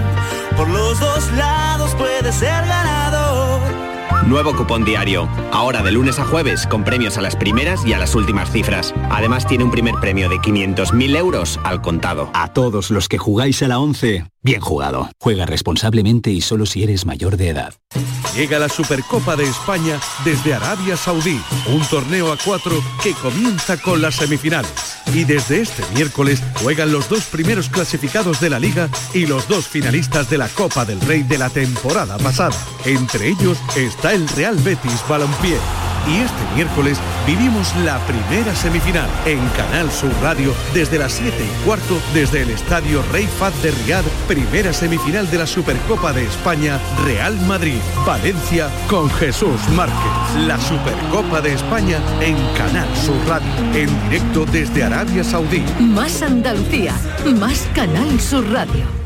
[0.56, 3.81] Por los dos lados puedes ser ganador.
[4.26, 5.28] Nuevo cupón diario.
[5.50, 8.94] Ahora de lunes a jueves con premios a las primeras y a las últimas cifras.
[9.10, 12.30] Además tiene un primer premio de 500.000 euros al contado.
[12.32, 15.10] A todos los que jugáis a la 11, bien jugado.
[15.18, 17.74] Juega responsablemente y solo si eres mayor de edad.
[18.34, 24.00] Llega la Supercopa de España desde Arabia Saudí, un torneo a cuatro que comienza con
[24.00, 24.72] las semifinales.
[25.12, 29.68] Y desde este miércoles juegan los dos primeros clasificados de la liga y los dos
[29.68, 32.56] finalistas de la Copa del Rey de la temporada pasada.
[32.86, 35.56] Entre ellos está el Real Betis Balompié.
[36.06, 41.64] Y este miércoles vivimos la primera semifinal en Canal Sur Radio desde las 7 y
[41.64, 46.78] cuarto desde el Estadio Rey Fad de Riad, primera semifinal de la Supercopa de España,
[47.04, 50.46] Real Madrid, Valencia con Jesús Márquez.
[50.46, 55.64] La Supercopa de España en Canal Sur Radio, en directo desde Arabia Saudí.
[55.80, 56.94] Más Andalucía,
[57.38, 59.01] más Canal Sur Radio.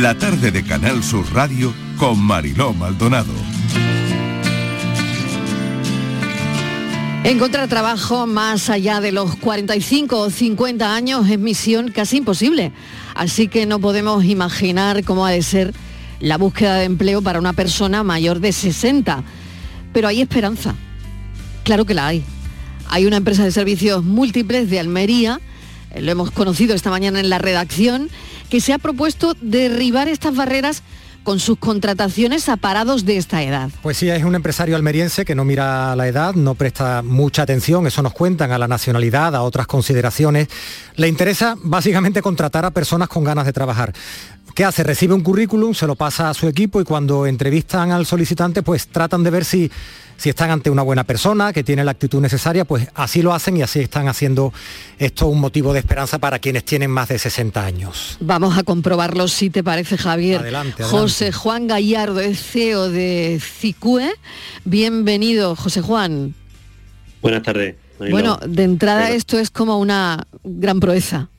[0.00, 3.34] La tarde de Canal Sur Radio con Mariló Maldonado.
[7.24, 12.72] Encontrar trabajo más allá de los 45 o 50 años es misión casi imposible.
[13.14, 15.74] Así que no podemos imaginar cómo ha de ser
[16.20, 19.22] la búsqueda de empleo para una persona mayor de 60.
[19.92, 20.74] Pero hay esperanza.
[21.64, 22.24] Claro que la hay.
[22.88, 25.38] Hay una empresa de servicios múltiples de Almería,
[25.90, 28.08] eh, lo hemos conocido esta mañana en la redacción,
[28.52, 30.82] que se ha propuesto derribar estas barreras
[31.22, 33.70] con sus contrataciones a parados de esta edad.
[33.80, 37.86] Pues sí, es un empresario almeriense que no mira la edad, no presta mucha atención,
[37.86, 40.48] eso nos cuentan, a la nacionalidad, a otras consideraciones.
[40.96, 43.94] Le interesa básicamente contratar a personas con ganas de trabajar.
[44.54, 44.82] ¿Qué hace?
[44.82, 48.86] Recibe un currículum, se lo pasa a su equipo y cuando entrevistan al solicitante, pues
[48.88, 49.70] tratan de ver si,
[50.18, 53.56] si están ante una buena persona, que tiene la actitud necesaria, pues así lo hacen
[53.56, 54.52] y así están haciendo
[54.98, 58.18] esto un motivo de esperanza para quienes tienen más de 60 años.
[58.20, 60.40] Vamos a comprobarlo si te parece, Javier.
[60.40, 64.12] Adelante, José Juan Gallardo es CEO de CICUE.
[64.66, 66.34] Bienvenido, José Juan.
[67.22, 67.76] Buenas tardes.
[67.98, 71.30] Bueno, de entrada Pero- esto es como una gran proeza.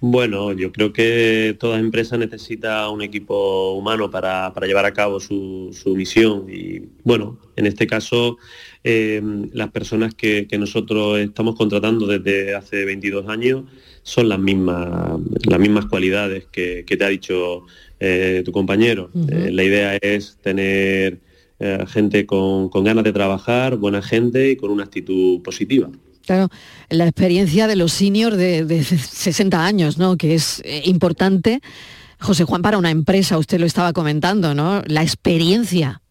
[0.00, 5.20] Bueno, yo creo que toda empresa necesita un equipo humano para, para llevar a cabo
[5.20, 8.36] su, su misión y bueno, en este caso
[8.84, 13.64] eh, las personas que, que nosotros estamos contratando desde hace 22 años
[14.02, 17.64] son las mismas, las mismas cualidades que, que te ha dicho
[17.98, 19.10] eh, tu compañero.
[19.30, 21.18] Eh, la idea es tener
[21.58, 25.90] eh, gente con, con ganas de trabajar, buena gente y con una actitud positiva.
[26.26, 26.48] Claro,
[26.90, 30.16] la experiencia de los seniors de, de 60 años, ¿no?
[30.16, 31.60] Que es eh, importante.
[32.18, 34.82] José Juan, para una empresa, usted lo estaba comentando, ¿no?
[34.86, 36.02] La experiencia.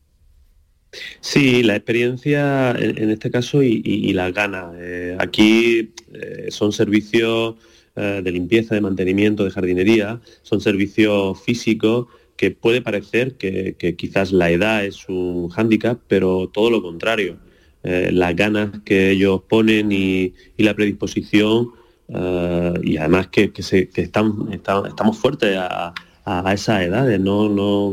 [1.19, 4.73] Sí, la experiencia en, este caso y, y- y las ganas.
[4.79, 7.55] Eh, aquí eh, son servicios
[7.97, 14.33] de limpieza, de mantenimiento, de jardinería, son servicios físicos que puede parecer que, que quizás
[14.33, 17.37] la edad es un hándicap, pero todo lo contrario.
[17.87, 21.69] Eh, las ganas que ellos ponen y, la predisposición
[22.09, 23.61] eh, y además que, que
[24.01, 25.93] están, estamos fuertes a-
[26.27, 27.91] a esas edades, no, no,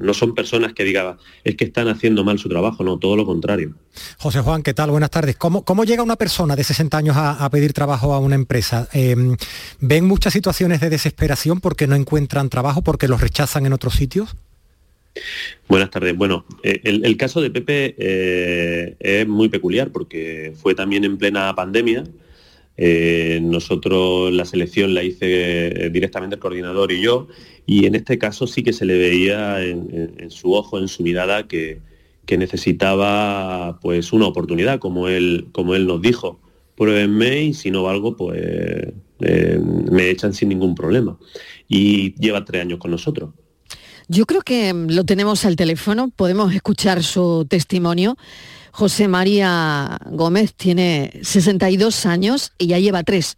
[0.00, 3.26] no son personas que digan es que están haciendo mal su trabajo, no, todo lo
[3.26, 3.74] contrario.
[4.18, 4.92] José Juan, ¿qué tal?
[4.92, 5.34] Buenas tardes.
[5.34, 8.88] ¿Cómo, cómo llega una persona de 60 años a, a pedir trabajo a una empresa?
[8.92, 9.16] Eh,
[9.80, 14.36] ¿Ven muchas situaciones de desesperación porque no encuentran trabajo, porque los rechazan en otros sitios?
[15.68, 16.16] Buenas tardes.
[16.16, 21.54] Bueno, eh, el, caso de Pepe eh, es muy peculiar porque fue también en plena
[21.54, 22.04] pandemia.
[22.76, 27.28] Eh, nosotros la selección la hice directamente el coordinador y yo,
[27.66, 31.46] y en este caso sí que se le veía en, su ojo, en su mirada,
[31.46, 31.80] que,
[32.26, 36.40] que necesitaba pues una oportunidad, como él, como él nos dijo.
[36.76, 41.16] Pruébenme y si no valgo, pues me echan sin ningún problema.
[41.68, 43.30] Y lleva tres años con nosotros.
[44.08, 48.16] Yo creo que mm, lo tenemos al teléfono, podemos escuchar su testimonio.
[48.72, 53.36] José María Gómez tiene 62 años y ya lleva tres,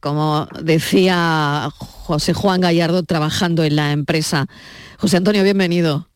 [0.00, 4.46] como decía José Juan Gallardo, trabajando en la empresa.
[4.98, 6.08] José Antonio, bienvenido.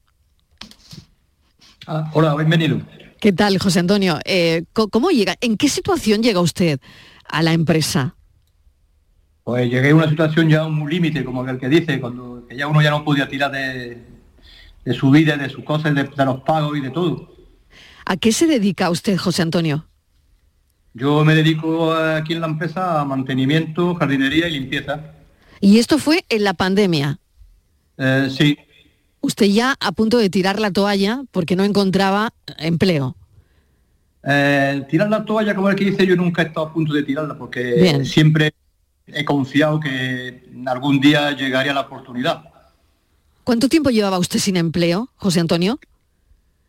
[1.87, 2.83] Ah, hola, bienvenido.
[3.19, 4.19] ¿Qué tal, José Antonio?
[4.25, 5.37] Eh, ¿Cómo llega?
[5.41, 6.81] ¿En qué situación llega usted
[7.29, 8.15] a la empresa?
[9.43, 12.67] Pues llegué a una situación ya muy límite, como el que dice, cuando que ya
[12.67, 13.97] uno ya no podía tirar de,
[14.85, 17.33] de su vida, de sus cosas, de, de los pagos y de todo.
[18.05, 19.87] ¿A qué se dedica usted, José Antonio?
[20.93, 25.13] Yo me dedico aquí en la empresa a mantenimiento, jardinería y limpieza.
[25.61, 27.21] Y esto fue en la pandemia.
[27.97, 28.59] Eh, sí,
[29.21, 33.15] Usted ya a punto de tirar la toalla porque no encontraba empleo.
[34.25, 37.03] Eh, tirar la toalla, como el que dice, yo nunca he estado a punto de
[37.03, 38.05] tirarla, porque Bien.
[38.07, 38.55] siempre
[39.15, 42.45] he confiado que algún día llegaría la oportunidad.
[43.45, 45.79] ¿Cuánto tiempo llevaba usted sin empleo, José Antonio?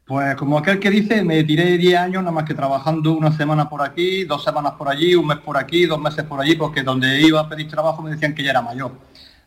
[0.06, 3.70] Pues como aquel que dice, me tiré 10 años nada más que trabajando una semana
[3.70, 6.84] por aquí, dos semanas por allí, un mes por aquí, dos meses por allí, porque
[6.84, 8.92] donde iba a pedir trabajo me decían que ya era mayor.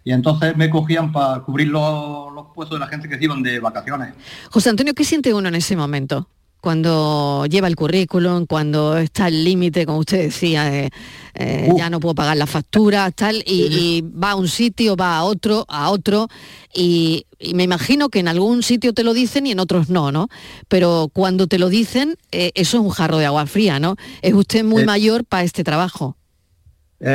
[0.05, 3.43] Y entonces me cogían para cubrir los, los puestos de la gente que se iban
[3.43, 4.15] de vacaciones.
[4.51, 6.29] José Antonio, ¿qué siente uno en ese momento?
[6.65, 10.91] Cuando lleva el currículum, cuando está al límite, como usted decía, de,
[11.35, 15.19] eh, ya no puedo pagar la factura, tal, y, y va a un sitio, va
[15.19, 16.29] a otro, a otro,
[16.75, 20.11] y, y me imagino que en algún sitio te lo dicen y en otros no,
[20.11, 20.29] ¿no?
[20.69, 23.97] Pero cuando te lo dicen, eh, eso es un jarro de agua fría, ¿no?
[24.23, 24.87] Es usted muy Eh.
[24.87, 26.17] mayor para este trabajo.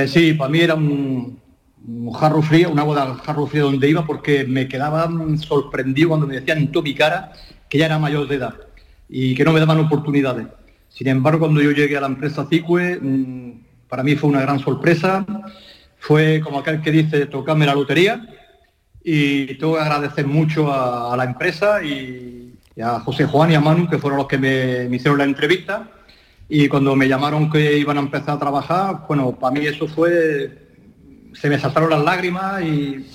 [0.08, 1.40] Sí, para mí era un,
[1.88, 6.28] un jarro frío, un agua de jarro frío donde iba porque me quedaba sorprendido cuando
[6.28, 7.32] me decían en toda mi cara
[7.68, 8.54] que ya era mayor de edad
[9.10, 10.48] y que no me daban oportunidades.
[10.88, 13.52] Sin embargo, cuando yo llegué a la empresa CICUE, mm,
[13.90, 15.26] para mí fue una gran sorpresa.
[15.98, 18.28] Fue como aquel que dice, tocarme la lotería
[19.04, 23.90] y tengo que agradecer mucho a, la empresa y, a José Juan y a Manu,
[23.90, 25.90] que fueron los que me, me hicieron la entrevista.
[26.48, 30.68] Y cuando me llamaron que iban a empezar a trabajar, bueno, para mí eso fue,
[31.34, 33.06] se me saltaron las lágrimas y,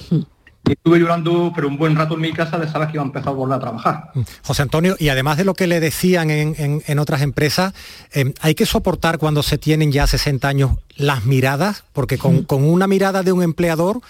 [0.66, 3.06] y estuve llorando, pero un buen rato en mi casa de saber que iba a
[3.06, 4.12] empezar a volver a trabajar.
[4.42, 7.74] José Antonio, y además de lo que le decían en, en- en otras empresas,
[8.12, 12.64] eh, hay que soportar cuando se tienen ya 60 años las miradas, porque con, con
[12.64, 14.00] una mirada de un empleador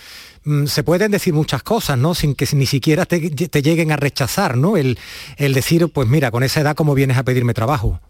[0.44, 2.14] mm, se pueden decir muchas cosas, ¿no?
[2.14, 4.76] Sin que ni siquiera te, te lleguen a rechazar, ¿no?
[4.76, 4.96] El,
[5.38, 8.00] el decir, pues mira, con esa edad, ¿cómo vienes a pedirme trabajo?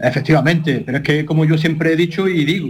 [0.00, 2.68] Efectivamente, pero es que como yo siempre he dicho y digo,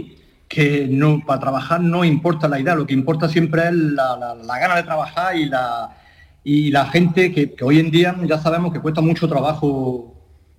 [0.49, 4.35] que no para trabajar no importa la edad, lo que importa siempre es la, la-
[4.35, 5.95] la gana de trabajar y la,
[6.43, 10.15] y la gente que, que hoy en día ya sabemos que cuesta mucho trabajo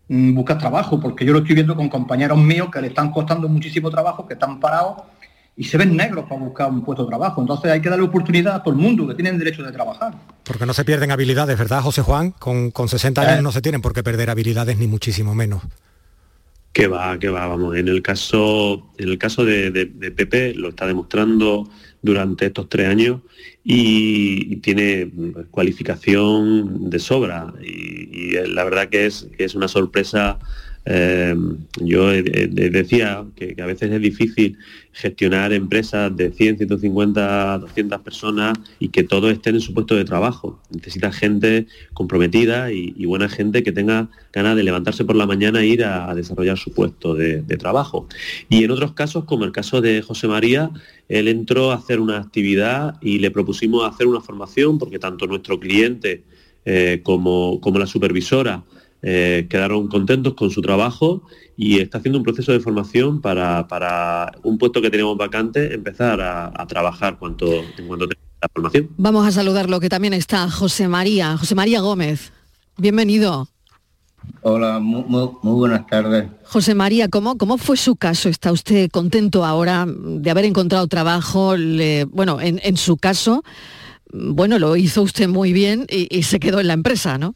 [0.09, 3.49] mm, buscar trabajo, porque yo lo estoy viendo con compañeros míos que le están costando
[3.49, 5.03] muchísimo trabajo, que están parados
[5.57, 7.41] y se ven negros para buscar un puesto de trabajo.
[7.41, 10.14] Entonces hay que darle oportunidad a todo el mundo que tienen derecho de trabajar.
[10.45, 12.30] Porque no se pierden habilidades, ¿verdad, José Juan?
[12.38, 13.43] Con, con 60 años Eh.
[13.43, 15.62] no se tienen por qué perder habilidades, ni muchísimo menos.
[16.73, 17.77] Que va, que va, vamos.
[17.77, 21.68] En el caso, en el caso de, de- Pepe lo está demostrando
[22.01, 23.23] durante estos tres años
[23.64, 25.11] y, tiene
[25.51, 27.53] cualificación de sobra.
[27.61, 30.39] Y, la verdad que es, que es una sorpresa.
[30.87, 31.37] Eh,
[31.81, 34.57] yo decía que, a veces es difícil
[34.93, 40.05] gestionar empresas de 100, 150, 200 personas y que todos estén en su puesto de
[40.05, 40.61] trabajo.
[40.70, 45.66] Necesita gente comprometida y, buena gente que tenga ganas de levantarse por la mañana e
[45.66, 48.09] ir a, desarrollar su puesto de, de trabajo.
[48.49, 50.70] Y en otros casos, como el caso de José María,
[51.09, 55.59] él entró a hacer una actividad y le propusimos hacer una formación porque tanto nuestro
[55.59, 56.22] cliente
[56.66, 58.62] eh, como, como la supervisora
[59.03, 61.23] eh, quedaron contentos con su trabajo
[61.57, 66.21] y está haciendo un proceso de formación para, para un puesto que tenemos vacante, empezar
[66.21, 67.47] a, a trabajar cuanto,
[67.79, 68.89] en cuanto la formación.
[68.97, 72.33] Vamos a saludarlo, que también está José María, José María Gómez.
[72.79, 73.49] Bienvenido.
[74.43, 76.29] Hola, muy, muy- muy buenas tardes.
[76.45, 78.29] José María, ¿cómo, ¿cómo fue su caso?
[78.29, 81.57] ¿Está usted contento ahora de haber encontrado trabajo?
[81.57, 83.43] Le- bueno, en, en su caso,
[84.13, 87.35] bueno, lo hizo usted muy bien y, y se quedó en la empresa, ¿no?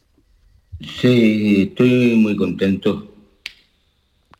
[0.81, 3.11] Sí, estoy muy contento.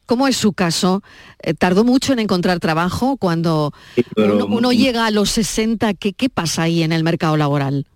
[0.06, 1.02] ¿Cómo es su caso?
[1.42, 3.74] Eh, ¿Tardó mucho en encontrar trabajo cuando
[4.16, 5.94] pero- uno, uno llega a los 60?
[5.96, 7.88] ¿qué, ¿Qué pasa ahí en el mercado laboral?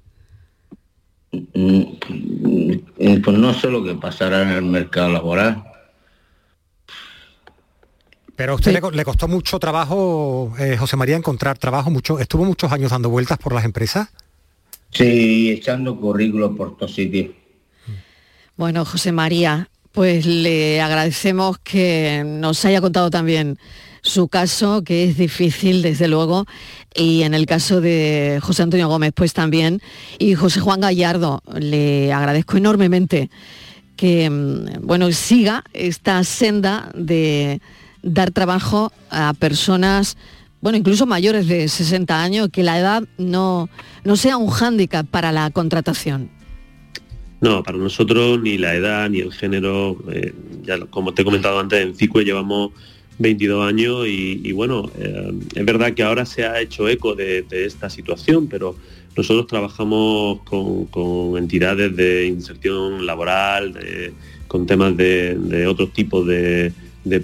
[1.32, 5.64] Mm, mm, Pues no sé lo que pasará en el mercado laboral.
[8.36, 12.72] Pero a usted le costó mucho trabajo, eh, José María, encontrar trabajo, mucho, estuvo muchos
[12.72, 14.08] años dando vueltas por las empresas.
[14.92, 17.36] Sí, echando currículos por todos sitios.
[18.60, 23.58] Bueno, José María, pues le agradecemos que nos haya contado también
[24.02, 26.46] su caso, que es difícil, desde luego,
[26.94, 29.82] y en el caso de José Antonio Gómez, pues también,
[30.18, 33.30] y José Juan Gallardo, le agradezco enormemente
[33.96, 37.62] que, mm, bueno, siga esta senda de
[38.04, 40.18] dar trabajo a personas,
[40.60, 43.70] bueno, incluso mayores de 60 años, que la edad no,
[44.04, 46.39] no sea un hándicap para la contratación.
[47.42, 50.34] No, para nosotros ni la edad ni el género, eh,
[50.64, 52.72] ya como te he comentado antes, en CICUE llevamos
[53.18, 57.90] 22 años y, bueno, eh, es verdad que ahora se ha hecho eco de, esta
[57.90, 58.76] situación, pero
[59.16, 63.74] nosotros trabajamos con, entidades de inserción laboral,
[64.48, 66.74] con temas de, de otros tipos de,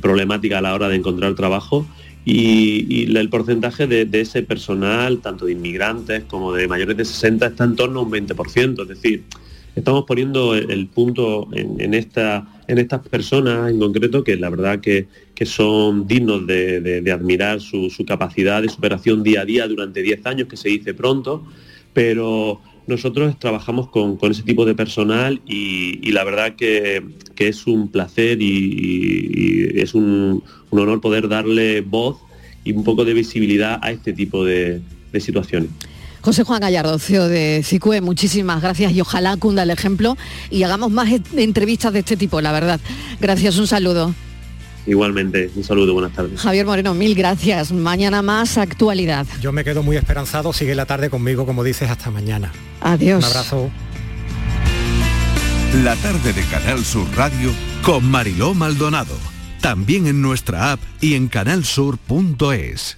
[0.01, 1.85] problemática a la hora de encontrar trabajo
[2.25, 7.47] y, el porcentaje de, de ese personal, tanto de inmigrantes como de mayores de 60,
[7.47, 9.23] está en torno a un 20%, es decir,
[9.75, 14.79] estamos poniendo el, punto en, en esta, en estas personas en concreto que la verdad
[14.79, 15.07] que,
[15.45, 20.57] son dignos de, admirar su, capacidad de superación día a día durante 10 años, que
[20.57, 21.45] se dice pronto,
[21.93, 27.03] pero nosotros trabajamos con, ese tipo de personal y, la verdad que,
[27.37, 32.17] es un placer y, es un, honor poder darle voz
[32.63, 34.81] y un poco de visibilidad a este tipo de
[35.19, 35.69] situaciones.
[36.25, 40.17] José Juan Gallardo, CEO de CICUE, muchísimas gracias y ojalá cunda el ejemplo
[40.49, 42.79] y hagamos más e- entrevistas de este tipo, la verdad.
[43.21, 44.11] Gracias, un saludo.
[44.87, 46.39] Igualmente, un saludo, buenas tardes.
[46.41, 47.71] Javier Moreno, mil gracias.
[47.71, 49.27] Mañana más actualidad.
[49.39, 52.51] Yo me quedo muy esperanzado, sigue la tarde conmigo, como dices, hasta mañana.
[52.81, 53.23] Adiós.
[53.23, 53.69] Un abrazo.
[55.83, 57.51] La tarde de Canal Sur Radio
[57.83, 59.15] con Mariló Maldonado.
[59.61, 62.97] También en nuestra app y en canalsur.es.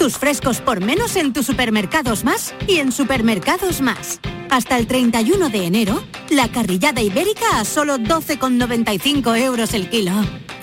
[0.00, 4.18] Tus frescos por menos en tus supermercados más y en supermercados más.
[4.48, 10.12] Hasta el 31 de enero, la carrillada ibérica a solo 12,95 euros el kilo.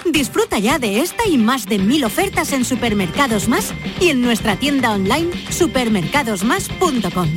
[0.06, 4.56] Disfruta ya de esta y más de mil ofertas en supermercados más y en nuestra
[4.56, 7.30] tienda online supermercadosmás.com.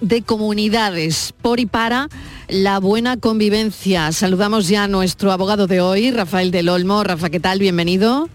[0.00, 2.08] de comunidades por y para
[2.48, 4.12] la buena convivencia.
[4.12, 7.02] Saludamos ya a nuestro abogado de hoy, Rafael del Olmo.
[7.04, 7.58] Rafa, ¿qué tal?
[7.58, 8.28] Bienvenido.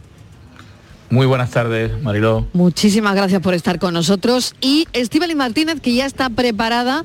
[1.12, 2.45] Muy buenas tardes, Mariló.
[2.53, 4.53] Muchísimas gracias por estar con nosotros.
[4.62, 7.03] Y Estíbaliz Martínez, que ya está preparada,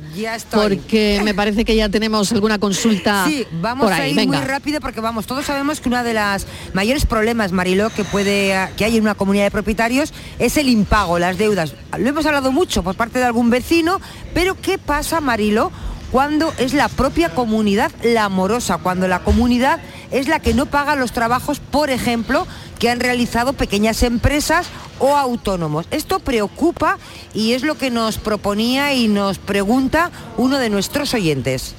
[0.53, 4.03] porque me parece que ya tenemos alguna consulta Sí, vamos por ahí.
[4.03, 4.37] a ir Venga.
[4.41, 8.55] muy rápido porque vamos, todos sabemos que uno de los mayores problemas, Mariló, que puede
[8.77, 11.73] que hay en una comunidad de propietarios es el impago, las deudas.
[11.99, 14.03] Lo hemos hablado mucho por parte de algún vecino,
[14.35, 15.73] pero ¿qué pasa, Mariló?
[16.15, 19.81] Cuando es la propia comunidad la morosa, cuando la comunidad
[20.13, 22.47] es la que no paga los trabajos, por ejemplo,
[22.79, 24.69] que han realizado pequeñas empresas
[25.01, 25.89] o autónomos.
[25.91, 26.99] Esto preocupa
[27.35, 31.75] y es lo que nos proponía y nos pregunta uno de nuestros oyentes.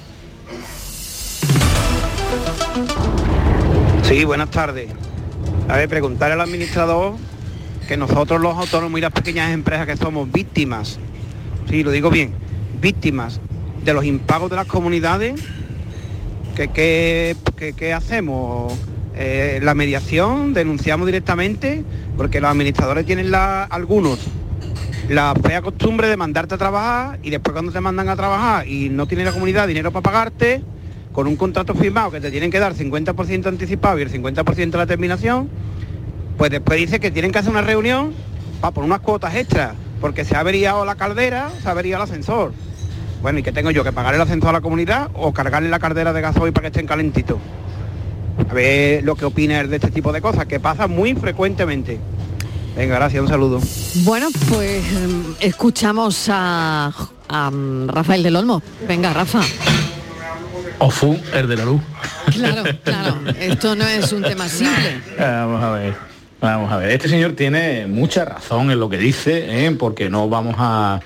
[4.03, 4.89] Sí, buenas tardes.
[5.69, 7.13] A ver, preguntar al administrador
[7.87, 10.99] que nosotros los autónomos y las pequeñas empresas que somos víctimas,
[11.69, 12.33] sí, lo digo bien,
[12.81, 13.39] víctimas
[13.85, 15.41] de los impagos de las comunidades,
[16.55, 18.73] qué hacemos?
[19.17, 21.85] Eh, la mediación, denunciamos directamente,
[22.17, 24.19] porque los administradores tienen la, algunos
[25.07, 28.89] la fea costumbre de mandarte a trabajar y después cuando te mandan a trabajar y
[28.89, 30.61] no tiene la comunidad dinero para pagarte,
[31.13, 34.77] con un contrato firmado que te tienen que dar 50% anticipado y el 50% de
[34.77, 35.49] la terminación,
[36.37, 38.13] pues después dice que tienen que hacer una reunión
[38.59, 42.51] para por unas cuotas extras, porque se ha averiado la caldera, se ha el ascensor.
[43.25, 43.83] Bueno, ¿y qué tengo yo?
[43.83, 46.67] ¿Que pagar el ascensor a la comunidad o cargarle la caldera de gasoil para que
[46.67, 47.39] estén calentitos?
[48.37, 51.99] A ver lo que opinas de este tipo de cosas, que pasa muy frecuentemente.
[52.77, 53.59] Venga, gracias, un saludo.
[54.03, 56.93] Bueno, pues mm, escuchamos a,
[57.27, 58.61] a, mm, Rafael del Olmo.
[58.87, 59.41] Venga, Rafa.
[60.77, 61.81] Ofu, el de la luz.
[62.31, 63.21] Claro, claro.
[63.39, 65.01] Esto no es un tema simple.
[65.17, 66.14] Eh, Vamos a ver.
[66.45, 69.71] Vamos a ver, este señor tiene mucha razón en lo que dice, ¿eh?
[69.71, 70.99] porque no vamos a,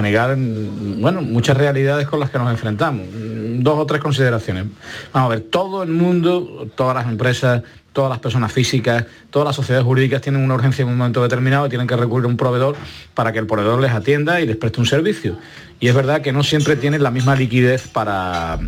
[0.00, 3.04] negar mm, bueno, muchas realidades con las que nos enfrentamos.
[3.08, 4.66] Mm, Dos o tres consideraciones.
[5.12, 9.56] Vamos a ver, todo el mundo, todas las empresas, todas las personas físicas, todas las
[9.56, 12.36] sociedades jurídicas tienen una urgencia en un momento determinado y tienen que recurrir a un
[12.36, 12.76] proveedor
[13.14, 15.36] para que el proveedor les atienda y les preste un servicio.
[15.80, 18.60] Y es verdad que no siempre tienen la misma liquidez para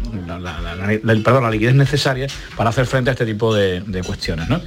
[1.22, 4.49] perdón, la liquidez necesaria para hacer frente a este tipo de, de cuestiones.
[4.49, 4.61] ¿no?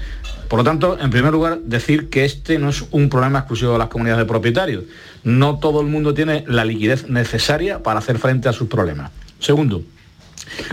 [0.49, 3.77] Por lo tanto, en primer lugar, decir que este no es un problema exclusivo de
[3.77, 4.83] las comunidades de propietarios.
[5.23, 9.11] No todo el mundo tiene la liquidez necesaria para hacer frente a sus problemas.
[9.39, 9.83] Segundo,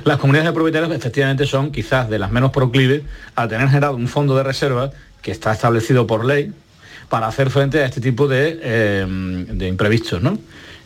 [0.04, 3.02] las comunidades de propietarios efectivamente son quizás de las menos proclives
[3.34, 6.52] a tener generado un fondo de reserva que está establecido por ley
[7.10, 10.38] para hacer frente a este tipo de, eh, de imprevistos, ¿no?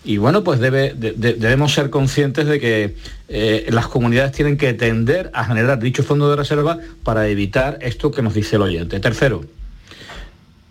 [0.03, 2.97] Y bueno, pues debe- de- de- debemos ser conscientes de que
[3.29, 8.11] eh, las comunidades tienen que tender a generar dicho fondo de reserva para evitar esto
[8.11, 8.99] que nos dice el oyente.
[8.99, 9.45] Tercero,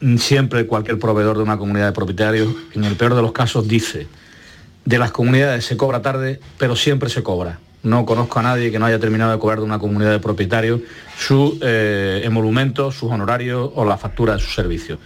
[0.01, 3.67] mm, siempre cualquier proveedor de una comunidad de propietarios, en el peor de los casos,
[3.67, 4.07] dice,
[4.85, 7.59] de las comunidades se cobra tarde, pero siempre se cobra.
[7.83, 10.81] No conozco a nadie que no haya terminado de cobrar de una comunidad de propietarios
[11.17, 14.99] su eh, emolumento, sus honorarios o la factura de sus servicios.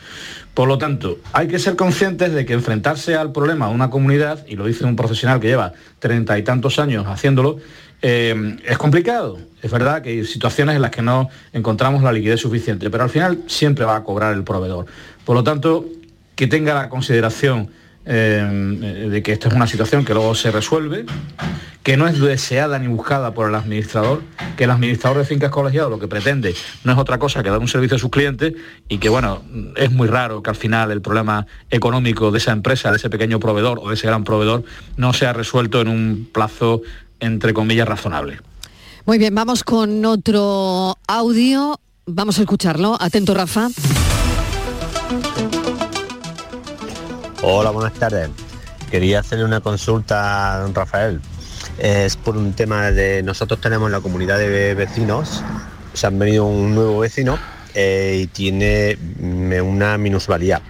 [0.54, 4.46] Por lo tanto, hay que ser conscientes de que enfrentarse al problema de una comunidad,
[4.48, 7.58] y lo dice un profesional que lleva treinta y tantos años haciéndolo,
[8.04, 9.40] eh, es complicado.
[9.64, 13.10] Es verdad que hay situaciones en las que no encontramos la liquidez suficiente, pero al
[13.10, 14.86] final siempre va a cobrar el proveedor.
[15.26, 15.86] Por lo tanto,
[16.36, 17.70] que tenga la consideración
[18.06, 21.06] eh, de que esto es una situación que luego se resuelve,
[21.84, 24.22] que no es deseada ni buscada por el administrador,
[24.58, 27.60] que el administrador de fincas colegiados lo que pretende no es otra cosa que dar
[27.60, 28.54] un servicio a sus clientes
[28.90, 29.42] y que bueno,
[29.76, 33.40] es muy raro que al final el problema económico de esa empresa, de ese pequeño
[33.40, 34.64] proveedor o de ese gran proveedor
[34.98, 36.82] no sea resuelto en un plazo
[37.20, 38.40] entre comillas razonable.
[39.06, 41.80] Muy bien, vamos con otro audio.
[42.06, 42.98] Vamos a escucharlo.
[43.00, 43.70] Atento, Rafa.
[47.46, 48.30] Hola, buenas tardes.
[48.90, 51.20] Quería hacerle una consulta a don Rafael.
[51.78, 55.44] Es por un tema de nosotros tenemos la comunidad de vecinos,
[55.94, 57.38] se han venido un nuevo vecino
[57.76, 60.62] eh, y tiene mm, una minusvalía,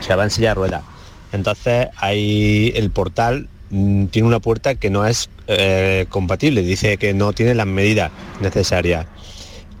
[0.00, 0.82] o sea, va en silla de ruedas.
[1.30, 7.14] Entonces ahí el portal mm, tiene una puerta que no es eh, compatible, dice que
[7.14, 8.10] no tiene las medidas
[8.40, 9.06] necesarias.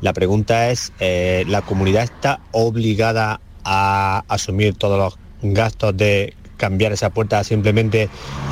[0.00, 6.92] La pregunta es, eh, ¿la comunidad está obligada a asumir todos los gastos de cambiar
[6.92, 8.08] esa puerta simplemente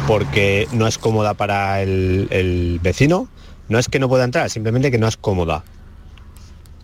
[0.06, 3.28] porque no es cómoda para el, el vecino?
[3.68, 5.64] No es que no pueda entrar, simplemente que no es cómoda.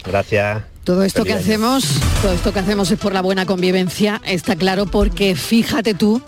[0.05, 0.63] Gracias.
[0.85, 4.87] Todo esto que hacemos, todo esto que hacemos es por la buena convivencia, está claro,
[4.87, 6.23] porque fíjate tú,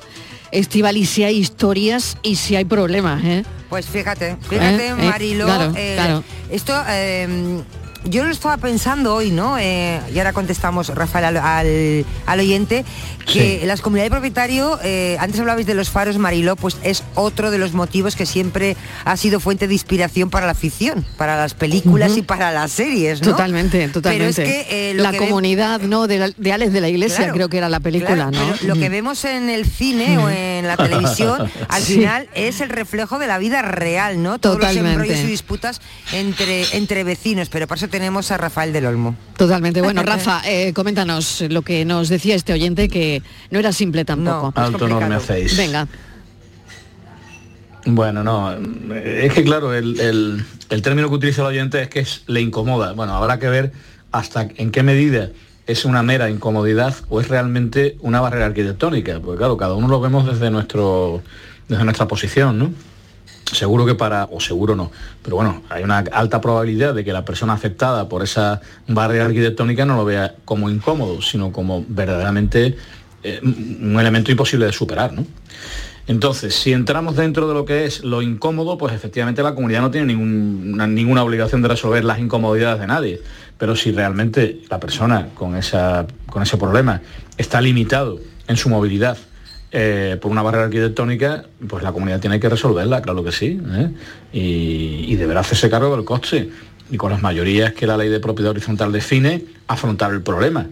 [0.51, 3.43] Estivali, si hay historias y si hay problemas, ¿eh?
[3.70, 4.91] Pues fíjate, fíjate, ¿Eh?
[4.91, 4.95] ¿Eh?
[4.95, 6.24] Marilo, Claro, eh, claro.
[6.51, 7.62] esto eh,
[8.05, 9.57] yo lo estaba pensando hoy, ¿no?
[9.59, 12.84] Eh, y ahora contestamos, Rafael, al, al- al oyente,
[13.26, 13.66] que Sí.
[13.66, 17.59] las comunidades de propietarios, eh, antes hablabais de los faros, Marilo, pues es otro de
[17.59, 22.16] los motivos que siempre ha sido fuente de inspiración para la ficción, para las películas
[22.16, 23.30] y para las series, ¿no?
[23.30, 24.34] Totalmente, totalmente.
[24.42, 26.07] Pero es que eh, lo la que ve- comunidad, ¿no?
[26.09, 28.55] De, la- de Alex de la Iglesia, Claro, creo que era la película, Claro, ¿no?
[28.61, 31.94] pero lo que vemos en el cine o en la televisión, al Sí.
[31.94, 34.38] final es el reflejo de la vida real, ¿no?
[34.38, 34.82] Todos Totalmente.
[34.82, 35.80] los embrollos y disputas
[36.12, 39.14] entre, entre vecinos, pero para eso tenemos a Rafael del Olmo.
[39.36, 39.80] Totalmente.
[39.82, 43.22] Bueno, Rafa, eh, coméntanos lo que nos decía este oyente, que
[43.53, 44.53] no era simple tampoco.
[44.57, 45.57] Alto honor me hacéis.
[45.57, 45.86] Venga.
[47.84, 48.53] Bueno, no,
[48.95, 52.40] es que claro, el, el- el término que utiliza el oyente es que es, le
[52.40, 52.93] incomoda.
[52.95, 53.72] Bueno, habrá que ver
[54.11, 55.28] hasta en qué medida
[55.66, 60.01] es una mera incomodidad o es realmente una barrera arquitectónica, porque claro, cada uno lo
[60.01, 61.22] vemos desde nuestro
[61.68, 62.72] desde nuestra posición, ¿no?
[63.51, 64.90] Seguro que para, o seguro no,
[65.22, 69.84] pero bueno, hay una alta probabilidad de que la persona afectada por esa barrera arquitectónica
[69.84, 72.76] no lo vea como incómodo, sino como verdaderamente
[73.22, 75.26] eh, un elemento imposible de superar, ¿no?
[76.09, 79.90] Entonces, si entramos dentro de lo que es lo incómodo, pues efectivamente la comunidad no
[79.90, 83.20] tiene ningún- una- ninguna obligación de resolver las incomodidades de nadie.
[83.59, 87.03] Pero si realmente la persona con, esa, con ese problema
[87.36, 88.18] está limitado
[88.49, 89.16] en su movilidad
[89.73, 93.61] eh, por una barrera arquitectónica, pues la comunidad tiene que resolverla, claro que sí.
[93.73, 93.91] ¿eh?
[94.33, 96.51] Y, deberá hacerse cargo del coste.
[96.91, 100.68] Y con las mayorías que la ley de propiedad horizontal define, afrontar el problema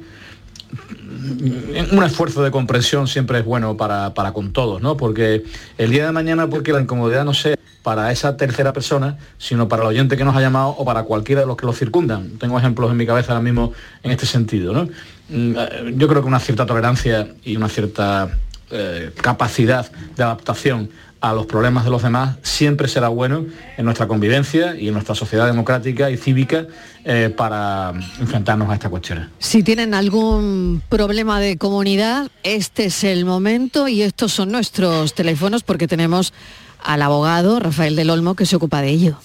[1.93, 4.97] un esfuerzo de comprensión siempre es bueno para, para con todos, ¿no?
[4.97, 5.45] Porque
[5.79, 9.83] el día de mañana, porque la incomodidad no sea para esa tercera persona, sino para
[9.83, 12.39] el oyente que nos ha llamado o para cualquiera de los que lo circundan.
[12.39, 13.73] Tengo ejemplos en mi cabeza ahora mismo
[14.03, 14.85] en este sentido, ¿no?
[15.29, 18.31] Mm, eh, Yo creo que una cierta tolerancia y una cierta
[18.71, 20.91] eh, capacidad de adaptación
[21.21, 23.45] a los problemas de los demás siempre será bueno
[23.77, 26.67] en nuestra convivencia y en nuestra sociedad democrática y cívica
[27.05, 29.29] eh, para enfrentarnos a esta cuestión.
[29.39, 35.63] Si tienen algún problema de comunidad, este es el momento y estos son nuestros teléfonos
[35.63, 36.33] porque tenemos
[36.83, 39.19] al abogado Rafael del Olmo que se ocupa de ello.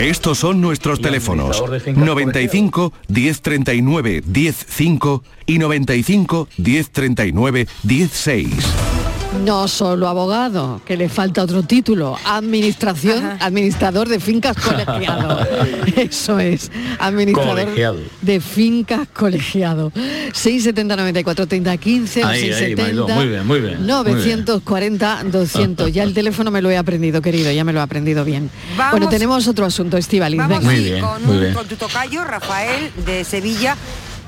[0.00, 8.95] Estos son nuestros teléfonos 95 1039 105 y 95 1039 16.
[9.44, 15.38] No solo abogado, que le falta otro título, administración, administrador de fincas colegiado.
[15.96, 17.98] Eso es, administrador Colegiado.
[18.22, 19.92] de fincas colegiado.
[20.32, 23.86] 670 94 30 15 o Ahí, ahí, 670 Mariló, muy bien, muy bien, muy bien.
[23.86, 25.92] 940 200.
[25.92, 28.50] Ya el teléfono me lo he aprendido, querido, ya me lo he aprendido bien.
[28.76, 30.38] Vamos- bueno, tenemos otro asunto, Estivaliz.
[30.38, 33.76] Vamos con, un- con tu tocayo, Rafael, de Sevilla.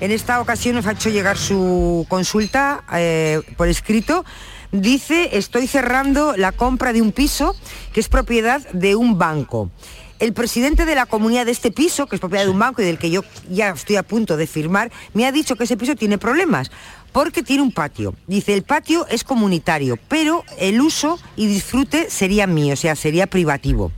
[0.00, 4.24] En esta ocasión nos ha hecho llegar su consulta eh, por escrito.
[4.73, 7.57] Dice, estoy cerrando la compra de un piso
[7.95, 9.71] que es propiedad de un banco.
[10.19, 12.85] El presidente de la comunidad de este piso, que es propiedad de un banco y
[12.85, 15.95] del que yo ya estoy a punto de firmar, me ha dicho que ese piso
[15.97, 16.71] tiene problemas
[17.12, 18.14] porque tiene un patio.
[18.27, 23.27] Dice, el patio es comunitario, pero el uso y disfrute sería mío, o sea, sería
[23.27, 23.91] privativo.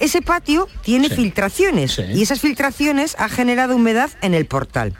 [0.00, 4.94] Ese patio tiene filtraciones y esas filtraciones ha generado humedad en el portal.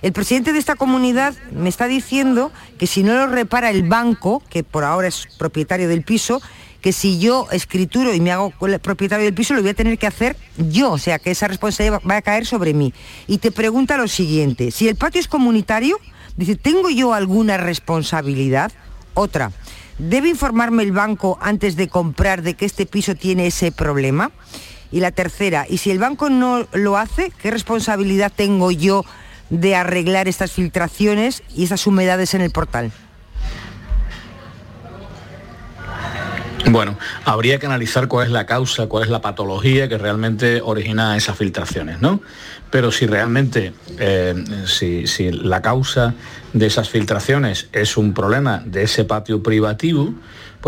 [0.00, 4.42] El presidente de esta comunidad me está diciendo que si no lo repara el banco,
[4.48, 6.40] que por ahora es propietario del piso,
[6.80, 10.06] que si yo escrituro y me hago propietario del piso, lo voy a tener que
[10.06, 12.94] hacer yo, o sea que esa responsabilidad va a caer sobre mí.
[13.26, 15.98] Y te pregunta lo siguiente, si el patio es comunitario,
[16.36, 18.70] dice, ¿tengo yo alguna responsabilidad?
[19.14, 19.50] Otra,
[19.98, 24.30] ¿debe informarme el banco antes de comprar de que este piso tiene ese problema?
[24.92, 29.04] Y la tercera, ¿y si el banco no lo hace, qué responsabilidad tengo yo
[29.50, 32.92] de arreglar estas filtraciones y esas humedades en el portal?
[36.70, 41.16] Bueno, habría que analizar cuál es la causa, cuál es la patología que realmente origina
[41.16, 42.20] esas filtraciones, ¿no?
[42.70, 44.34] Pero si realmente, eh,
[44.66, 46.14] si, si la causa
[46.52, 50.12] de esas filtraciones es un problema de ese patio privativo,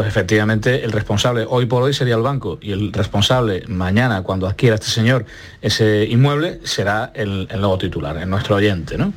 [0.00, 4.46] pues efectivamente el responsable hoy por hoy sería el banco y el responsable mañana cuando
[4.46, 5.26] adquiera este señor
[5.60, 9.12] ese inmueble será el, nuevo titular, el nuestro oyente, ¿no?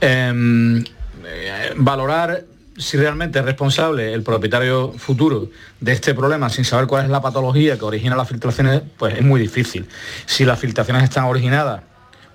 [0.00, 0.78] Em,
[1.26, 2.42] eh, valorar
[2.78, 5.50] si realmente es responsable el propietario futuro
[5.80, 9.22] de este problema sin saber cuál es la patología que origina las filtraciones, pues es
[9.22, 9.84] muy difícil.
[10.24, 11.82] Si las filtraciones están originadas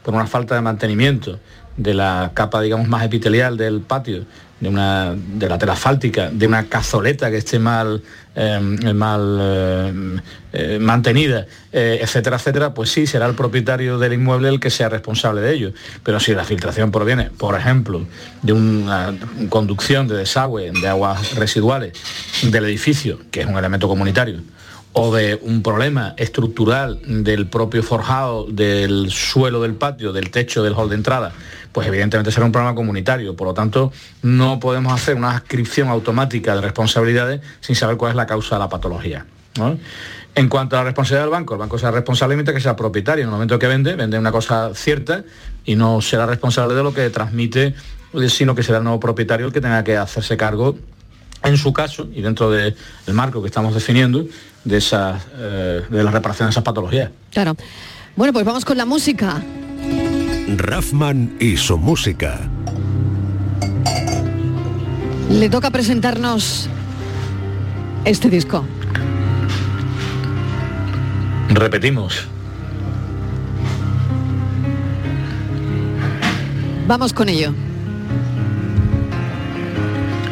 [0.03, 1.39] por una falta de mantenimiento
[1.75, 4.25] de la capa, digamos, más epitelial del patio,
[4.59, 8.01] de, una, de la tela asfáltica, de una cazoleta que esté mal,
[8.35, 8.59] eh,
[8.93, 10.19] mal eh,
[10.53, 14.89] eh, mantenida, eh, etcétera, etcétera, pues sí, será el propietario del inmueble el que sea
[14.89, 15.73] responsable de ello.
[16.03, 18.05] Pero si la filtración proviene, por ejemplo,
[18.41, 19.15] de una
[19.49, 21.93] conducción de desagüe de aguas residuales
[22.43, 24.41] del edificio, que es un elemento comunitario,
[25.01, 30.73] o de un problema estructural del propio forjado del suelo del patio, del techo del
[30.73, 31.31] hall de entrada,
[31.71, 33.33] pues evidentemente será un problema comunitario.
[33.33, 33.93] Por lo tanto,
[34.23, 38.59] no podemos hacer una adscripción automática de responsabilidades sin saber cuál es la causa de
[38.59, 39.25] la patología.
[40.35, 43.23] En cuanto a la responsabilidad del banco, el banco será responsable mientras que sea propietario.
[43.23, 45.23] En el momento que vende, vende una cosa cierta
[45.63, 47.73] y no será responsable de lo que transmite,
[48.27, 50.77] sino que será el nuevo propietario el que tenga que hacerse cargo
[51.43, 52.75] en su caso y dentro del
[53.13, 54.25] marco que estamos definiendo
[54.69, 57.09] de, esas, eh, de la reparación de esas patologías.
[57.31, 57.55] Claro.
[58.15, 59.41] Bueno, pues vamos con la música.
[60.55, 62.39] Raffman y su música.
[65.29, 66.69] Le toca presentarnos
[68.05, 68.65] este disco.
[71.49, 72.27] Repetimos.
[76.87, 77.53] Vamos con ello.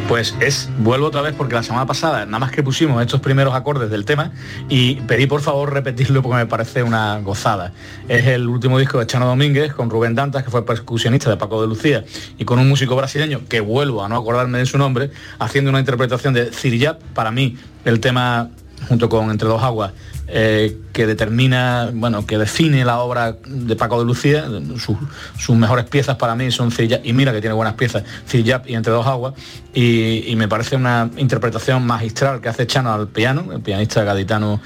[0.08, 3.54] Pues es, vuelvo otra vez porque la semana pasada nada más que pusimos estos primeros
[3.54, 4.32] acordes del tema
[4.70, 7.74] y pedí por favor repetirlo porque me parece una gozada.
[8.08, 11.60] Es el último disco de Chano Domínguez con Rubén Dantas, que fue percusionista de Paco
[11.60, 12.06] de Lucía,
[12.38, 15.78] y con un músico brasileño que vuelvo a no acordarme de su nombre, haciendo una
[15.78, 18.48] interpretación de Cirillat, para mí el tema
[18.86, 19.92] junto con Entre dos aguas,
[20.26, 26.16] eh, que determina, bueno, que define la obra de Paco de Lucía, sus, mejores piezas
[26.16, 29.34] para mí son Cirillat, y mira que tiene buenas piezas, Cirillat y Entre dos aguas,
[29.74, 34.60] y, me parece una interpretación magistral que hace Chano al piano, el pianista gaditano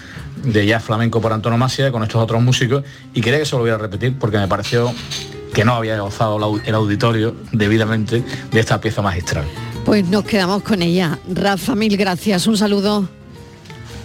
[0.45, 2.85] de jazz flamenco por antonomasia, con estos otros músicos,
[3.15, 4.93] y quería que se lo volviera a repetir porque me pareció
[5.55, 9.45] que no había gozado el auditorio debidamente de esta pieza magistral.
[9.85, 11.19] Pues nos quedamos con ella.
[11.29, 12.47] Rafa, mil gracias.
[12.47, 13.22] Un saludo.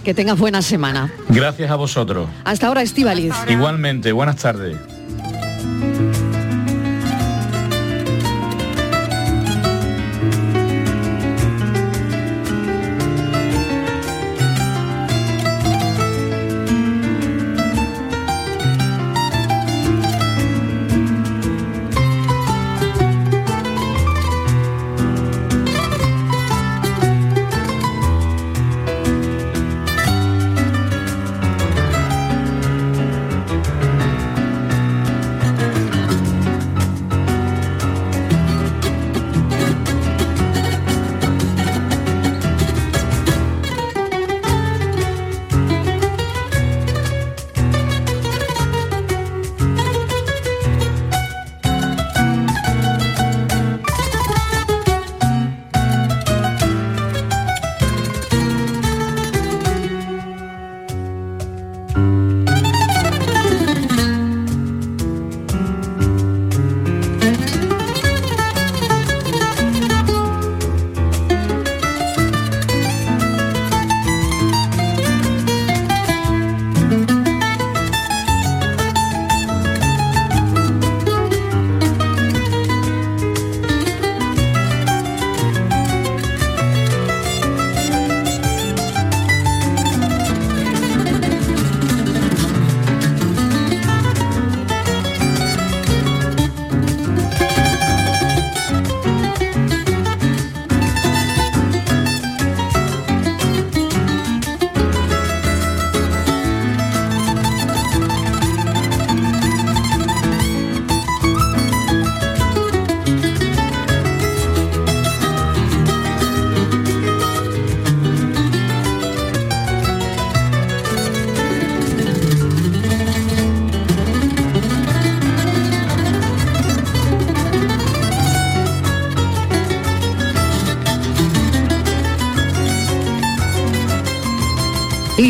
[0.08, 1.12] Que tengas buena semana.
[1.28, 2.30] Gracias a vosotros.
[2.42, 3.34] Hasta ahora, Estivaliz.
[3.46, 4.78] Igualmente, buenas tardes.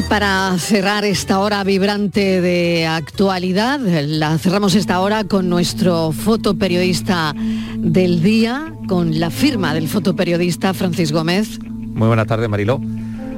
[0.08, 7.34] Para cerrar esta hora vibrante de actualidad, la cerramos esta hora con nuestro fotoperiodista
[7.76, 11.58] del día, con la firma del fotoperiodista Francis Gómez.
[11.62, 12.80] Muy buenas tardes, Mariló.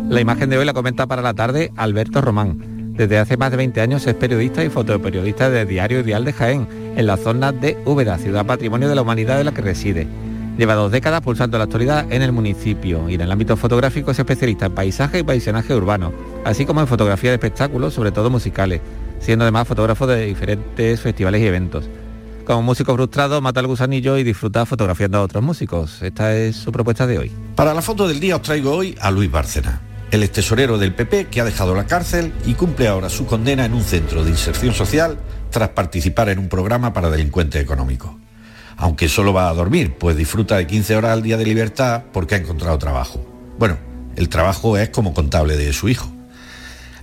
[0.09, 2.95] La imagen de hoy la comenta para la tarde Alberto Román.
[2.95, 6.69] Desde hace más de 20 años es periodista y fotoperiodista de Diario Ideal de Jaén,
[6.97, 10.07] en la zona de Úbeda, ciudad patrimonio de la humanidad de la que reside.
[10.57, 14.19] Lleva dos décadas pulsando la actualidad en el municipio y en el ámbito fotográfico es
[14.19, 16.13] especialista en paisaje y paisaje urbano,
[16.45, 18.81] así como en fotografía de espectáculos, sobre todo musicales,
[19.21, 21.89] siendo además fotógrafo de diferentes festivales y eventos.
[22.45, 26.03] Como músico frustrado, mata el gusanillo y disfruta fotografiando a otros músicos.
[26.03, 27.33] Esta es su propuesta de hoy.
[27.55, 29.81] Para la foto del día os traigo hoy a Luis Bárcena,
[30.11, 33.75] el extesorero del PP que ha dejado la cárcel y cumple ahora su condena en
[33.75, 35.19] un centro de inserción social
[35.51, 38.11] tras participar en un programa para delincuentes económicos
[38.81, 42.35] aunque solo va a dormir, pues disfruta de 15 horas al día de libertad porque
[42.35, 43.23] ha encontrado trabajo.
[43.59, 43.77] Bueno,
[44.17, 46.11] el trabajo es como contable de su hijo.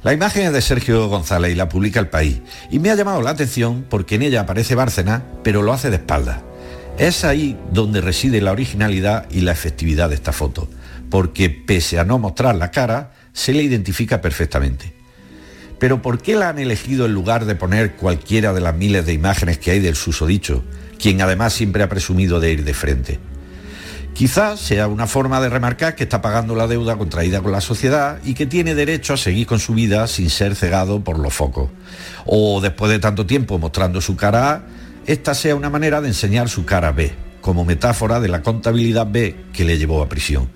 [0.07, 2.39] La imagen es de Sergio González y la publica El País,
[2.71, 5.97] y me ha llamado la atención porque en ella aparece Bárcena, pero lo hace de
[5.97, 6.43] espaldas.
[6.97, 10.69] Es ahí donde reside la originalidad y la efectividad de esta foto,
[11.09, 14.93] porque pese a no mostrar la cara, se le identifica perfectamente.
[15.77, 19.11] Pero ¿por qué la han elegido en lugar de poner cualquiera de las miles de
[19.11, 20.63] imágenes que hay del susodicho,
[20.97, 23.19] quien además siempre ha presumido de ir de frente.
[24.17, 28.17] Quizás sea una forma de remarcar que está pagando la deuda contraída con la sociedad
[28.23, 31.69] y que tiene derecho a seguir con su vida sin ser cegado por los focos.
[32.25, 34.63] O después de tanto tiempo mostrando su cara A,
[35.05, 39.35] esta sea una manera de enseñar su cara B, como metáfora de la contabilidad B
[39.53, 40.49] que le llevó a prisión.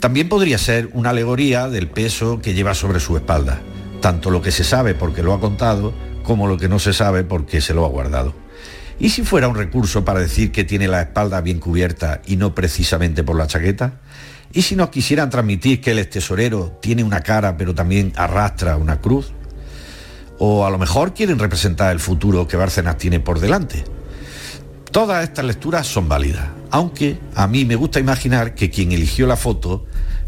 [0.00, 3.60] También podría ser una alegoría del peso que lleva sobre su espalda,
[4.00, 5.94] tanto lo que se sabe porque lo ha contado
[6.24, 8.34] como lo que no se sabe porque se lo ha guardado.
[8.98, 12.54] ¿Y si fuera un recurso para decir que tiene la espalda bien cubierta y no
[12.54, 14.00] precisamente por la chaqueta?
[14.52, 19.00] ¿Y si nos quisieran transmitir que el tesorero tiene una cara pero también arrastra una
[19.00, 19.32] cruz?
[20.38, 23.84] ¿O a lo mejor quieren representar el futuro que Bárcenas tiene por delante?
[24.90, 29.36] Todas estas lecturas son válidas, aunque a mí me gusta imaginar que quien eligió la
[29.36, 29.84] foto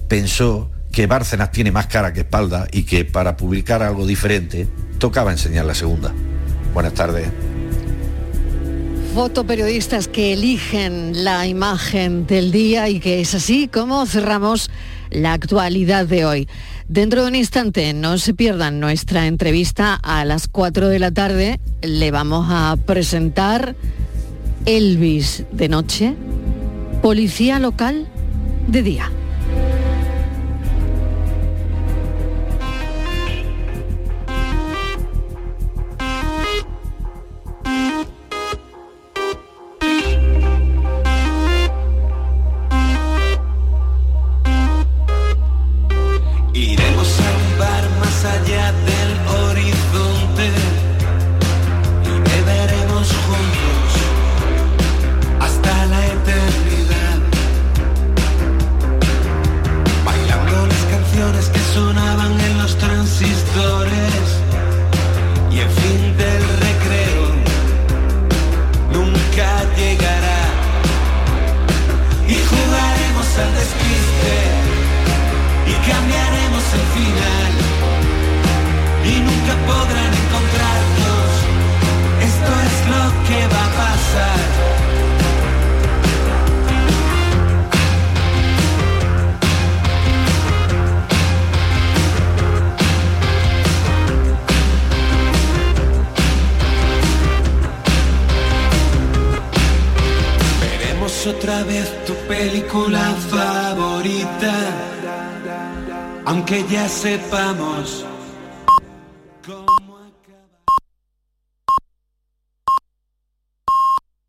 [0.09, 5.33] pensó que Bárcenas tiene más cara que espalda y que para publicar algo diferente tocaba
[5.33, 6.13] enseñar la segunda.
[6.75, 7.31] Buenas tardes
[9.15, 14.71] fotoperiodistas que eligen la imagen del día y que es así como cerramos
[15.11, 16.49] la actualidad de hoy.
[16.89, 21.61] Dentro de un instante, no se pierdan nuestra entrevista a las 4 de la tarde.
[21.83, 23.77] Le vamos a presentar
[24.67, 26.15] Elvis de noche,
[27.03, 28.09] policía local
[28.69, 29.11] de día.